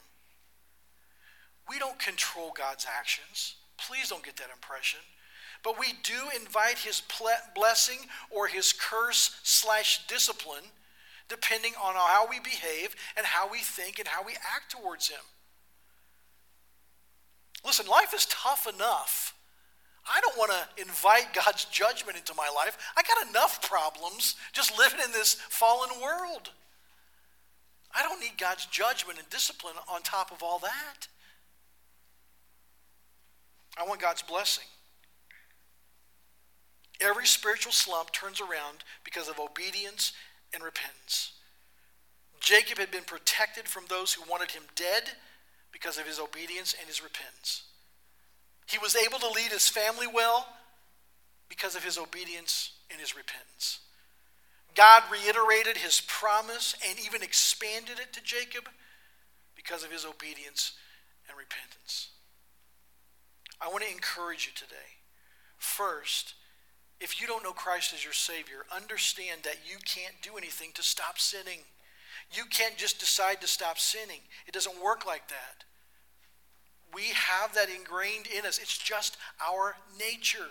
we 1.68 1.78
don't 1.78 2.00
control 2.00 2.52
God's 2.54 2.84
actions. 2.84 3.54
Please 3.78 4.08
don't 4.08 4.24
get 4.24 4.36
that 4.38 4.50
impression. 4.52 4.98
But 5.62 5.78
we 5.78 5.92
do 6.02 6.18
invite 6.34 6.78
his 6.78 7.00
blessing 7.54 7.98
or 8.30 8.48
his 8.48 8.72
curse 8.72 9.38
slash 9.44 10.06
discipline, 10.08 10.64
depending 11.28 11.74
on 11.80 11.94
how 11.94 12.26
we 12.28 12.40
behave 12.40 12.96
and 13.16 13.24
how 13.24 13.48
we 13.48 13.58
think 13.58 14.00
and 14.00 14.08
how 14.08 14.24
we 14.24 14.32
act 14.32 14.72
towards 14.72 15.08
him. 15.08 15.20
Listen, 17.64 17.86
life 17.86 18.12
is 18.14 18.26
tough 18.26 18.66
enough. 18.66 19.34
I 20.12 20.20
don't 20.20 20.36
want 20.36 20.50
to 20.50 20.82
invite 20.82 21.32
God's 21.32 21.66
judgment 21.66 22.18
into 22.18 22.34
my 22.36 22.50
life. 22.54 22.76
I 22.96 23.02
got 23.02 23.28
enough 23.28 23.62
problems 23.62 24.34
just 24.52 24.76
living 24.76 24.98
in 25.04 25.12
this 25.12 25.34
fallen 25.34 26.00
world. 26.02 26.50
I 27.94 28.02
don't 28.02 28.20
need 28.20 28.36
God's 28.36 28.66
judgment 28.66 29.18
and 29.18 29.30
discipline 29.30 29.74
on 29.88 30.02
top 30.02 30.32
of 30.32 30.42
all 30.42 30.58
that. 30.60 31.06
I 33.78 33.86
want 33.86 34.00
God's 34.00 34.22
blessing. 34.22 34.64
Every 37.00 37.26
spiritual 37.26 37.72
slump 37.72 38.12
turns 38.12 38.40
around 38.40 38.84
because 39.04 39.28
of 39.28 39.38
obedience 39.38 40.12
and 40.52 40.62
repentance. 40.62 41.32
Jacob 42.40 42.78
had 42.78 42.90
been 42.90 43.04
protected 43.04 43.68
from 43.68 43.84
those 43.88 44.12
who 44.12 44.28
wanted 44.28 44.50
him 44.50 44.64
dead 44.74 45.04
because 45.72 45.98
of 45.98 46.06
his 46.06 46.18
obedience 46.18 46.74
and 46.78 46.88
his 46.88 47.02
repentance. 47.02 47.62
He 48.70 48.78
was 48.78 48.94
able 48.94 49.18
to 49.18 49.28
lead 49.28 49.50
his 49.50 49.68
family 49.68 50.06
well 50.06 50.46
because 51.48 51.74
of 51.74 51.82
his 51.82 51.98
obedience 51.98 52.72
and 52.90 53.00
his 53.00 53.16
repentance. 53.16 53.80
God 54.76 55.02
reiterated 55.10 55.76
his 55.76 56.00
promise 56.06 56.76
and 56.88 56.98
even 57.04 57.22
expanded 57.22 57.98
it 57.98 58.12
to 58.12 58.22
Jacob 58.22 58.68
because 59.56 59.82
of 59.82 59.90
his 59.90 60.04
obedience 60.04 60.72
and 61.28 61.36
repentance. 61.36 62.10
I 63.60 63.68
want 63.68 63.82
to 63.82 63.90
encourage 63.90 64.46
you 64.46 64.52
today. 64.54 65.02
First, 65.58 66.34
if 67.00 67.20
you 67.20 67.26
don't 67.26 67.42
know 67.42 67.52
Christ 67.52 67.92
as 67.92 68.04
your 68.04 68.12
Savior, 68.12 68.64
understand 68.74 69.40
that 69.42 69.58
you 69.68 69.78
can't 69.84 70.14
do 70.22 70.38
anything 70.38 70.70
to 70.74 70.82
stop 70.82 71.18
sinning. 71.18 71.60
You 72.32 72.44
can't 72.44 72.76
just 72.76 73.00
decide 73.00 73.40
to 73.40 73.48
stop 73.48 73.78
sinning. 73.78 74.20
It 74.46 74.54
doesn't 74.54 74.82
work 74.82 75.04
like 75.04 75.28
that. 75.28 75.64
We 76.94 77.04
have 77.14 77.54
that 77.54 77.68
ingrained 77.68 78.26
in 78.26 78.44
us, 78.44 78.58
it's 78.58 78.76
just 78.76 79.16
our 79.44 79.76
nature. 79.98 80.50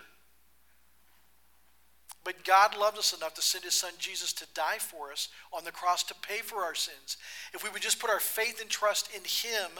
But 2.22 2.44
God 2.44 2.76
loved 2.76 2.98
us 2.98 3.14
enough 3.14 3.34
to 3.34 3.42
send 3.42 3.64
his 3.64 3.74
son 3.74 3.92
Jesus 3.98 4.32
to 4.34 4.46
die 4.54 4.78
for 4.78 5.10
us 5.10 5.28
on 5.52 5.64
the 5.64 5.72
cross 5.72 6.02
to 6.04 6.14
pay 6.14 6.38
for 6.38 6.58
our 6.58 6.74
sins. 6.74 7.16
If 7.54 7.64
we 7.64 7.70
would 7.70 7.80
just 7.80 7.98
put 7.98 8.10
our 8.10 8.20
faith 8.20 8.60
and 8.60 8.68
trust 8.68 9.08
in 9.14 9.22
him, 9.22 9.70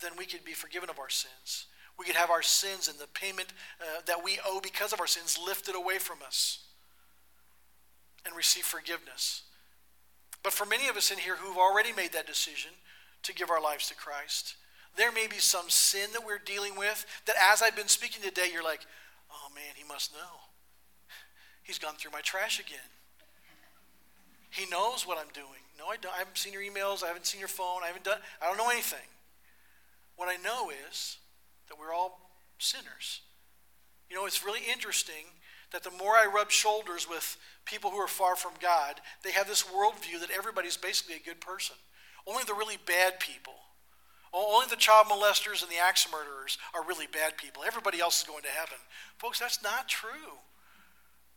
then 0.00 0.12
we 0.18 0.26
could 0.26 0.44
be 0.44 0.52
forgiven 0.52 0.90
of 0.90 0.98
our 0.98 1.08
sins. 1.08 1.66
We 1.98 2.04
could 2.04 2.16
have 2.16 2.30
our 2.30 2.42
sins 2.42 2.88
and 2.88 2.98
the 2.98 3.08
payment 3.08 3.52
uh, 3.80 4.02
that 4.06 4.22
we 4.24 4.38
owe 4.46 4.60
because 4.60 4.92
of 4.92 5.00
our 5.00 5.06
sins 5.06 5.38
lifted 5.44 5.74
away 5.74 5.98
from 5.98 6.18
us 6.26 6.60
and 8.24 8.36
receive 8.36 8.64
forgiveness. 8.64 9.42
But 10.42 10.52
for 10.52 10.64
many 10.64 10.88
of 10.88 10.96
us 10.96 11.10
in 11.10 11.18
here 11.18 11.36
who've 11.36 11.56
already 11.56 11.92
made 11.92 12.12
that 12.12 12.26
decision 12.26 12.70
to 13.22 13.34
give 13.34 13.50
our 13.50 13.60
lives 13.60 13.88
to 13.88 13.94
Christ, 13.94 14.56
there 14.96 15.12
may 15.12 15.26
be 15.26 15.38
some 15.38 15.68
sin 15.68 16.10
that 16.12 16.26
we're 16.26 16.38
dealing 16.38 16.76
with 16.76 17.06
that 17.26 17.36
as 17.40 17.62
I've 17.62 17.76
been 17.76 17.88
speaking 17.88 18.22
today, 18.22 18.48
you're 18.52 18.64
like, 18.64 18.80
oh 19.30 19.54
man, 19.54 19.74
he 19.76 19.84
must 19.84 20.12
know. 20.12 20.48
He's 21.62 21.78
gone 21.78 21.94
through 21.96 22.12
my 22.12 22.20
trash 22.20 22.58
again. 22.58 22.78
He 24.50 24.66
knows 24.70 25.06
what 25.06 25.18
I'm 25.18 25.32
doing. 25.34 25.62
No, 25.78 25.86
I 25.86 25.96
don't. 25.96 26.14
I 26.14 26.18
haven't 26.18 26.38
seen 26.38 26.52
your 26.52 26.62
emails. 26.62 27.04
I 27.04 27.08
haven't 27.08 27.26
seen 27.26 27.38
your 27.38 27.48
phone. 27.48 27.82
I 27.84 27.88
haven't 27.88 28.04
done. 28.04 28.18
I 28.42 28.46
don't 28.46 28.56
know 28.56 28.70
anything. 28.70 29.06
What 30.16 30.28
I 30.28 30.36
know 30.42 30.70
is 30.88 31.18
that 31.68 31.78
we're 31.78 31.92
all 31.92 32.30
sinners. 32.58 33.20
You 34.10 34.16
know, 34.16 34.26
it's 34.26 34.44
really 34.44 34.62
interesting 34.70 35.26
that 35.72 35.84
the 35.84 35.90
more 35.90 36.14
I 36.14 36.26
rub 36.26 36.50
shoulders 36.50 37.08
with 37.08 37.36
people 37.66 37.90
who 37.90 37.98
are 37.98 38.08
far 38.08 38.34
from 38.34 38.52
God, 38.60 39.00
they 39.22 39.32
have 39.32 39.46
this 39.46 39.64
worldview 39.64 40.20
that 40.20 40.30
everybody's 40.30 40.78
basically 40.78 41.16
a 41.16 41.24
good 41.24 41.40
person. 41.40 41.76
Only 42.28 42.44
the 42.44 42.54
really 42.54 42.76
bad 42.84 43.20
people, 43.20 43.54
only 44.32 44.66
the 44.68 44.76
child 44.76 45.06
molesters 45.06 45.62
and 45.62 45.70
the 45.70 45.82
axe 45.82 46.06
murderers 46.12 46.58
are 46.74 46.84
really 46.84 47.06
bad 47.06 47.38
people. 47.38 47.62
Everybody 47.66 48.00
else 48.00 48.20
is 48.20 48.28
going 48.28 48.42
to 48.42 48.48
heaven. 48.48 48.76
Folks, 49.16 49.38
that's 49.38 49.62
not 49.62 49.88
true. 49.88 50.36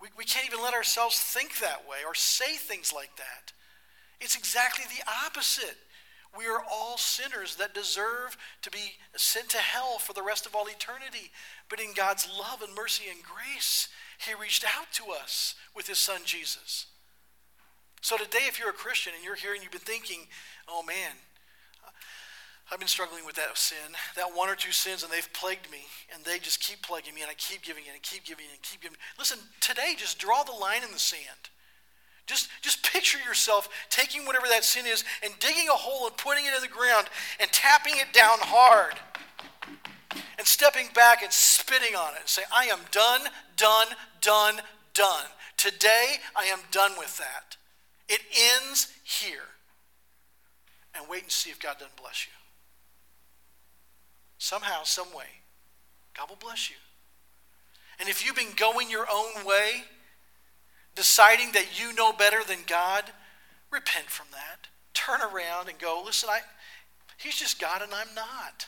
We, 0.02 0.10
we 0.18 0.26
can't 0.26 0.46
even 0.46 0.62
let 0.62 0.74
ourselves 0.74 1.18
think 1.18 1.60
that 1.60 1.88
way 1.90 2.00
or 2.06 2.14
say 2.14 2.58
things 2.58 2.92
like 2.94 3.16
that. 3.16 3.54
It's 4.20 4.36
exactly 4.36 4.84
the 4.86 5.10
opposite. 5.26 5.78
We 6.38 6.48
are 6.48 6.64
all 6.70 6.98
sinners 6.98 7.56
that 7.56 7.74
deserve 7.74 8.38
to 8.62 8.72
be 8.72 8.94
sent 9.16 9.50
to 9.50 9.58
hell 9.58 9.98
for 9.98 10.14
the 10.14 10.24
rest 10.24 10.46
of 10.46 10.56
all 10.56 10.68
eternity. 10.68 11.32
But 11.70 11.80
in 11.80 11.94
God's 11.96 12.30
love 12.38 12.62
and 12.62 12.76
mercy 12.76 13.06
and 13.10 13.20
grace, 13.24 13.90
He 14.26 14.34
reached 14.34 14.66
out 14.66 14.92
to 14.94 15.12
us 15.12 15.56
with 15.76 15.88
His 15.88 15.98
Son 15.98 16.22
Jesus. 16.26 16.88
So 18.02 18.18
today, 18.18 18.48
if 18.48 18.60
you're 18.60 18.70
a 18.70 18.74
Christian 18.74 19.14
and 19.16 19.24
you're 19.24 19.36
here 19.36 19.54
and 19.54 19.62
you've 19.62 19.72
been 19.72 19.82
thinking, 19.82 20.26
oh 20.72 20.84
man, 20.84 21.12
I've 22.72 22.80
been 22.80 22.88
struggling 22.88 23.26
with 23.26 23.36
that 23.36 23.58
sin, 23.58 23.92
that 24.16 24.28
one 24.34 24.48
or 24.48 24.56
two 24.56 24.72
sins, 24.72 25.04
and 25.04 25.12
they've 25.12 25.28
plagued 25.34 25.70
me, 25.70 25.84
and 26.14 26.24
they 26.24 26.40
just 26.40 26.62
keep 26.62 26.82
plaguing 26.82 27.14
me, 27.14 27.22
and 27.22 27.30
I 27.30 27.34
keep 27.34 27.62
giving 27.64 27.84
in 27.86 27.94
and 27.94 28.02
keep 28.02 28.24
giving 28.24 28.46
in 28.46 28.52
and 28.52 28.62
keep 28.62 28.82
giving. 28.82 28.98
Listen, 29.20 29.40
today, 29.60 29.94
just 29.98 30.20
draw 30.20 30.44
the 30.44 30.54
line 30.54 30.82
in 30.84 30.92
the 30.92 31.00
sand. 31.00 31.52
Just, 32.28 32.48
just 32.62 32.90
picture 32.90 33.18
yourself 33.28 33.68
taking 33.90 34.26
whatever 34.26 34.48
that 34.48 34.64
sin 34.64 34.86
is 34.86 35.04
and 35.22 35.34
digging 35.40 35.68
a 35.68 35.76
hole 35.76 36.08
and 36.08 36.16
putting 36.16 36.46
it 36.46 36.54
in 36.56 36.62
the 36.62 36.68
ground 36.70 37.08
and 37.42 37.52
tapping 37.52 37.96
it 37.98 38.14
down 38.14 38.38
hard 38.40 38.94
and 40.38 40.48
stepping 40.48 40.88
back 40.94 41.24
and 41.24 41.32
spitting 41.34 41.94
on 41.94 42.14
it 42.14 42.22
and 42.22 42.30
say, 42.30 42.44
I 42.56 42.66
am 42.66 42.80
done, 42.92 43.22
done, 43.58 43.88
done, 44.22 44.62
done. 44.94 45.26
Today, 45.58 46.16
I 46.36 46.46
am 46.46 46.60
done 46.72 46.94
with 46.98 47.18
that. 47.18 47.58
It 48.08 48.22
ends 48.34 48.94
here. 49.04 49.51
And 50.96 51.06
wait 51.10 51.24
and 51.24 51.32
see 51.32 51.50
if 51.50 51.60
God 51.60 51.78
doesn't 51.80 51.96
bless 51.96 52.26
you. 52.26 52.34
Somehow, 54.38 54.84
some 54.84 55.14
way, 55.16 55.44
God 56.18 56.30
will 56.30 56.36
bless 56.36 56.70
you. 56.70 56.76
And 58.00 58.10
if 58.10 58.26
you've 58.26 58.36
been 58.36 58.56
going 58.56 58.90
your 58.90 59.06
own 59.12 59.46
way, 59.46 59.84
deciding 60.96 61.52
that 61.54 61.80
you 61.80 61.94
know 61.94 62.12
better 62.12 62.44
than 62.44 62.60
God, 62.66 63.04
repent 63.72 64.08
from 64.08 64.28
that. 64.32 64.68
Turn 64.94 65.22
around 65.22 65.70
and 65.70 65.78
go, 65.80 66.02
listen, 66.04 66.30
I, 66.30 66.40
he's 67.18 67.38
just 67.38 67.60
God 67.60 67.82
and 67.82 67.94
I'm 67.94 68.14
not. 68.16 68.68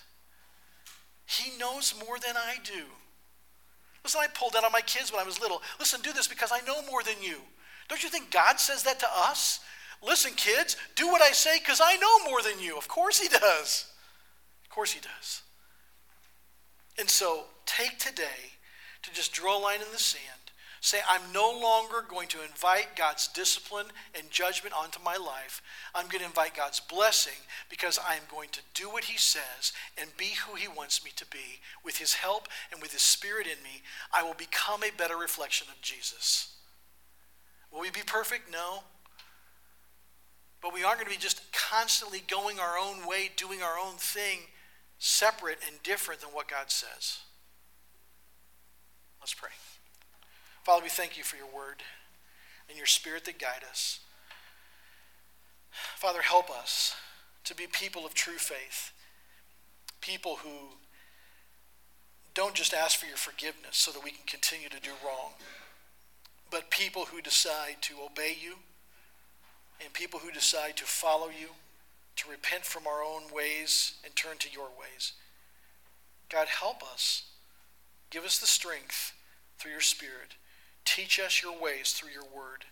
He 1.26 1.58
knows 1.58 1.94
more 2.06 2.20
than 2.20 2.38
I 2.38 2.56
do. 2.64 2.84
Listen, 4.04 4.22
I 4.24 4.28
pulled 4.28 4.54
that 4.54 4.64
on 4.64 4.72
my 4.72 4.82
kids 4.82 5.12
when 5.12 5.22
I 5.22 5.26
was 5.26 5.40
little. 5.40 5.62
Listen, 5.80 6.02
do 6.02 6.14
this 6.14 6.28
because 6.28 6.52
I 6.52 6.60
know 6.68 6.82
more 6.90 7.04
than 7.04 7.16
you. 7.22 7.38
Don't 7.88 8.04
you 8.04 8.10
think 8.10 8.32
God 8.32 8.60
says 8.60 8.84
that 8.84 9.00
to 9.00 9.08
us? 9.12 9.60
Listen, 10.06 10.34
kids, 10.34 10.76
do 10.96 11.08
what 11.08 11.22
I 11.22 11.32
say 11.32 11.60
because 11.60 11.82
I 11.84 11.96
know 11.98 12.30
more 12.30 12.42
than 12.42 12.60
you. 12.60 12.78
Of 12.78 12.88
course 12.88 13.20
He 13.20 13.30
does. 13.30 13.86
Of 14.64 14.70
course 14.70 14.92
He 14.92 15.00
does. 15.00 15.42
And 17.00 17.10
so 17.10 17.46
take 17.66 17.98
today 17.98 18.58
to 19.02 19.14
just 19.14 19.34
draw 19.34 19.58
a 19.58 19.62
line 19.62 19.82
in 19.82 19.92
the 19.92 19.98
sand 19.98 20.44
Say, 20.84 21.00
I'm 21.10 21.32
no 21.32 21.50
longer 21.50 22.04
going 22.06 22.28
to 22.28 22.44
invite 22.44 22.98
God's 22.98 23.30
discipline 23.30 23.86
and 24.20 24.30
judgment 24.30 24.76
onto 24.78 25.00
my 25.02 25.16
life. 25.16 25.62
I'm 25.96 26.08
going 26.08 26.20
to 26.20 26.26
invite 26.26 26.58
God's 26.58 26.82
blessing 26.82 27.40
because 27.70 27.98
I 27.98 28.16
am 28.16 28.24
going 28.30 28.50
to 28.50 28.60
do 28.74 28.90
what 28.90 29.06
He 29.06 29.18
says 29.18 29.72
and 29.98 30.10
be 30.18 30.32
who 30.46 30.56
He 30.56 30.68
wants 30.68 31.06
me 31.06 31.12
to 31.16 31.26
be. 31.28 31.62
With 31.86 32.00
His 32.00 32.16
help 32.16 32.50
and 32.70 32.82
with 32.82 32.92
His 32.92 33.02
Spirit 33.02 33.48
in 33.48 33.64
me, 33.64 33.82
I 34.14 34.24
will 34.24 34.34
become 34.34 34.84
a 34.84 34.92
better 34.92 35.16
reflection 35.16 35.68
of 35.70 35.82
Jesus. 35.82 36.54
Will 37.72 37.80
we 37.80 37.90
be 37.90 38.02
perfect? 38.06 38.52
No. 38.52 38.84
But 40.64 40.74
we 40.74 40.84
aren't 40.86 41.00
going 41.00 41.12
to 41.12 41.16
be 41.16 41.22
just 41.22 41.52
constantly 41.52 42.24
going 42.26 42.58
our 42.58 42.78
own 42.78 43.06
way, 43.06 43.30
doing 43.36 43.62
our 43.62 43.78
own 43.78 43.96
thing, 43.98 44.40
separate 44.98 45.60
and 45.68 45.84
different 45.84 46.22
than 46.22 46.30
what 46.30 46.48
God 46.48 46.72
says. 46.72 47.18
Let's 49.20 49.34
pray. 49.34 49.50
Father, 50.64 50.84
we 50.84 50.90
thank 50.90 51.18
you 51.18 51.24
for 51.24 51.36
your 51.36 51.54
word 51.54 51.84
and 52.70 52.78
your 52.78 52.88
spirit 52.88 53.26
that 53.26 53.40
guide 53.40 53.64
us. 53.70 54.00
Father, 55.98 56.22
help 56.22 56.50
us 56.50 56.96
to 57.44 57.54
be 57.54 57.68
people 57.68 58.06
of 58.06 58.14
true 58.14 58.38
faith, 58.38 58.94
people 60.00 60.38
who 60.44 60.78
don't 62.34 62.54
just 62.56 62.74
ask 62.74 62.98
for 62.98 63.06
your 63.06 63.18
forgiveness 63.18 63.76
so 63.76 63.92
that 63.92 64.04
we 64.04 64.12
can 64.12 64.26
continue 64.26 64.70
to 64.70 64.80
do 64.80 64.92
wrong, 65.06 65.32
but 66.50 66.70
people 66.70 67.06
who 67.06 67.22
decide 67.22 67.78
to 67.82 67.96
obey 68.10 68.36
you 68.42 68.56
and 69.82 69.94
people 69.94 70.20
who 70.20 70.32
decide 70.32 70.78
to 70.78 70.86
follow 70.86 71.28
you, 71.28 71.50
to 72.18 72.30
repent 72.30 72.66
from 72.66 72.88
our 72.88 73.04
own 73.04 73.24
ways 73.34 73.94
and 74.04 74.16
turn 74.16 74.38
to 74.40 74.50
your 74.52 74.70
ways. 74.80 75.14
God, 76.30 76.48
help 76.48 76.84
us. 76.84 77.24
Give 78.10 78.24
us 78.24 78.40
the 78.40 78.48
strength 78.48 79.14
through 79.58 79.72
your 79.72 79.82
Spirit 79.82 80.36
Teach 80.86 81.20
us 81.20 81.42
your 81.42 81.60
ways 81.60 81.94
through 81.94 82.12
your 82.12 82.24
word. 82.24 82.66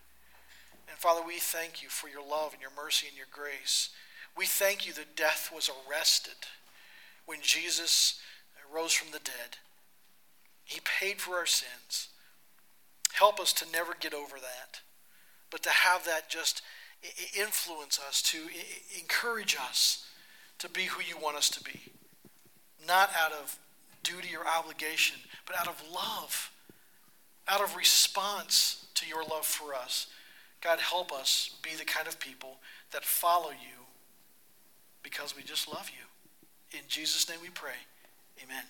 And 0.90 0.98
Father, 0.98 1.22
we 1.26 1.40
thank 1.40 1.82
you 1.82 1.90
for 1.90 2.10
your 2.10 2.22
love 2.22 2.54
and 2.54 2.62
your 2.62 2.72
mercy 2.76 3.08
and 3.08 3.16
your 3.16 3.28
grace. 3.32 3.90
We 4.38 4.46
thank 4.46 4.86
you 4.86 4.94
that 4.94 5.16
death 5.16 5.50
was 5.54 5.70
arrested 5.70 6.36
when 7.26 7.40
Jesus 7.42 8.20
rose 8.74 8.94
from 8.94 9.12
the 9.12 9.20
dead. 9.20 9.58
He 10.66 10.82
paid 10.82 11.20
for 11.20 11.36
our 11.36 11.46
sins. 11.46 12.10
Help 13.14 13.40
us 13.40 13.54
to 13.54 13.72
never 13.72 13.94
get 14.00 14.14
over 14.14 14.38
that, 14.38 14.82
but 15.50 15.64
to 15.64 15.70
have 15.70 16.06
that 16.06 16.30
just 16.30 16.62
influence 17.38 18.00
us, 18.08 18.22
to 18.22 18.38
encourage 18.98 19.56
us 19.56 20.06
to 20.60 20.70
be 20.70 20.84
who 20.84 21.02
you 21.02 21.18
want 21.22 21.38
us 21.38 21.50
to 21.50 21.64
be. 21.64 21.80
Not 22.88 23.10
out 23.20 23.32
of 23.32 23.58
duty 24.04 24.30
or 24.36 24.48
obligation, 24.48 25.18
but 25.46 25.58
out 25.58 25.68
of 25.68 25.82
love, 25.94 26.52
out 27.48 27.62
of 27.62 27.76
response 27.76 28.86
to 28.96 29.08
your 29.08 29.24
love 29.24 29.46
for 29.46 29.74
us. 29.74 30.08
God, 30.62 30.80
help 30.80 31.12
us 31.12 31.56
be 31.64 31.72
the 31.76 31.86
kind 31.86 32.08
of 32.08 32.20
people 32.20 32.58
that 32.92 33.04
follow 33.04 33.50
you 33.50 33.86
because 35.04 35.36
we 35.36 35.44
just 35.44 35.68
love 35.68 35.90
you. 35.90 36.78
In 36.78 36.86
Jesus' 36.88 37.28
name 37.28 37.40
we 37.42 37.50
pray. 37.50 37.74
Amen. 38.44 38.64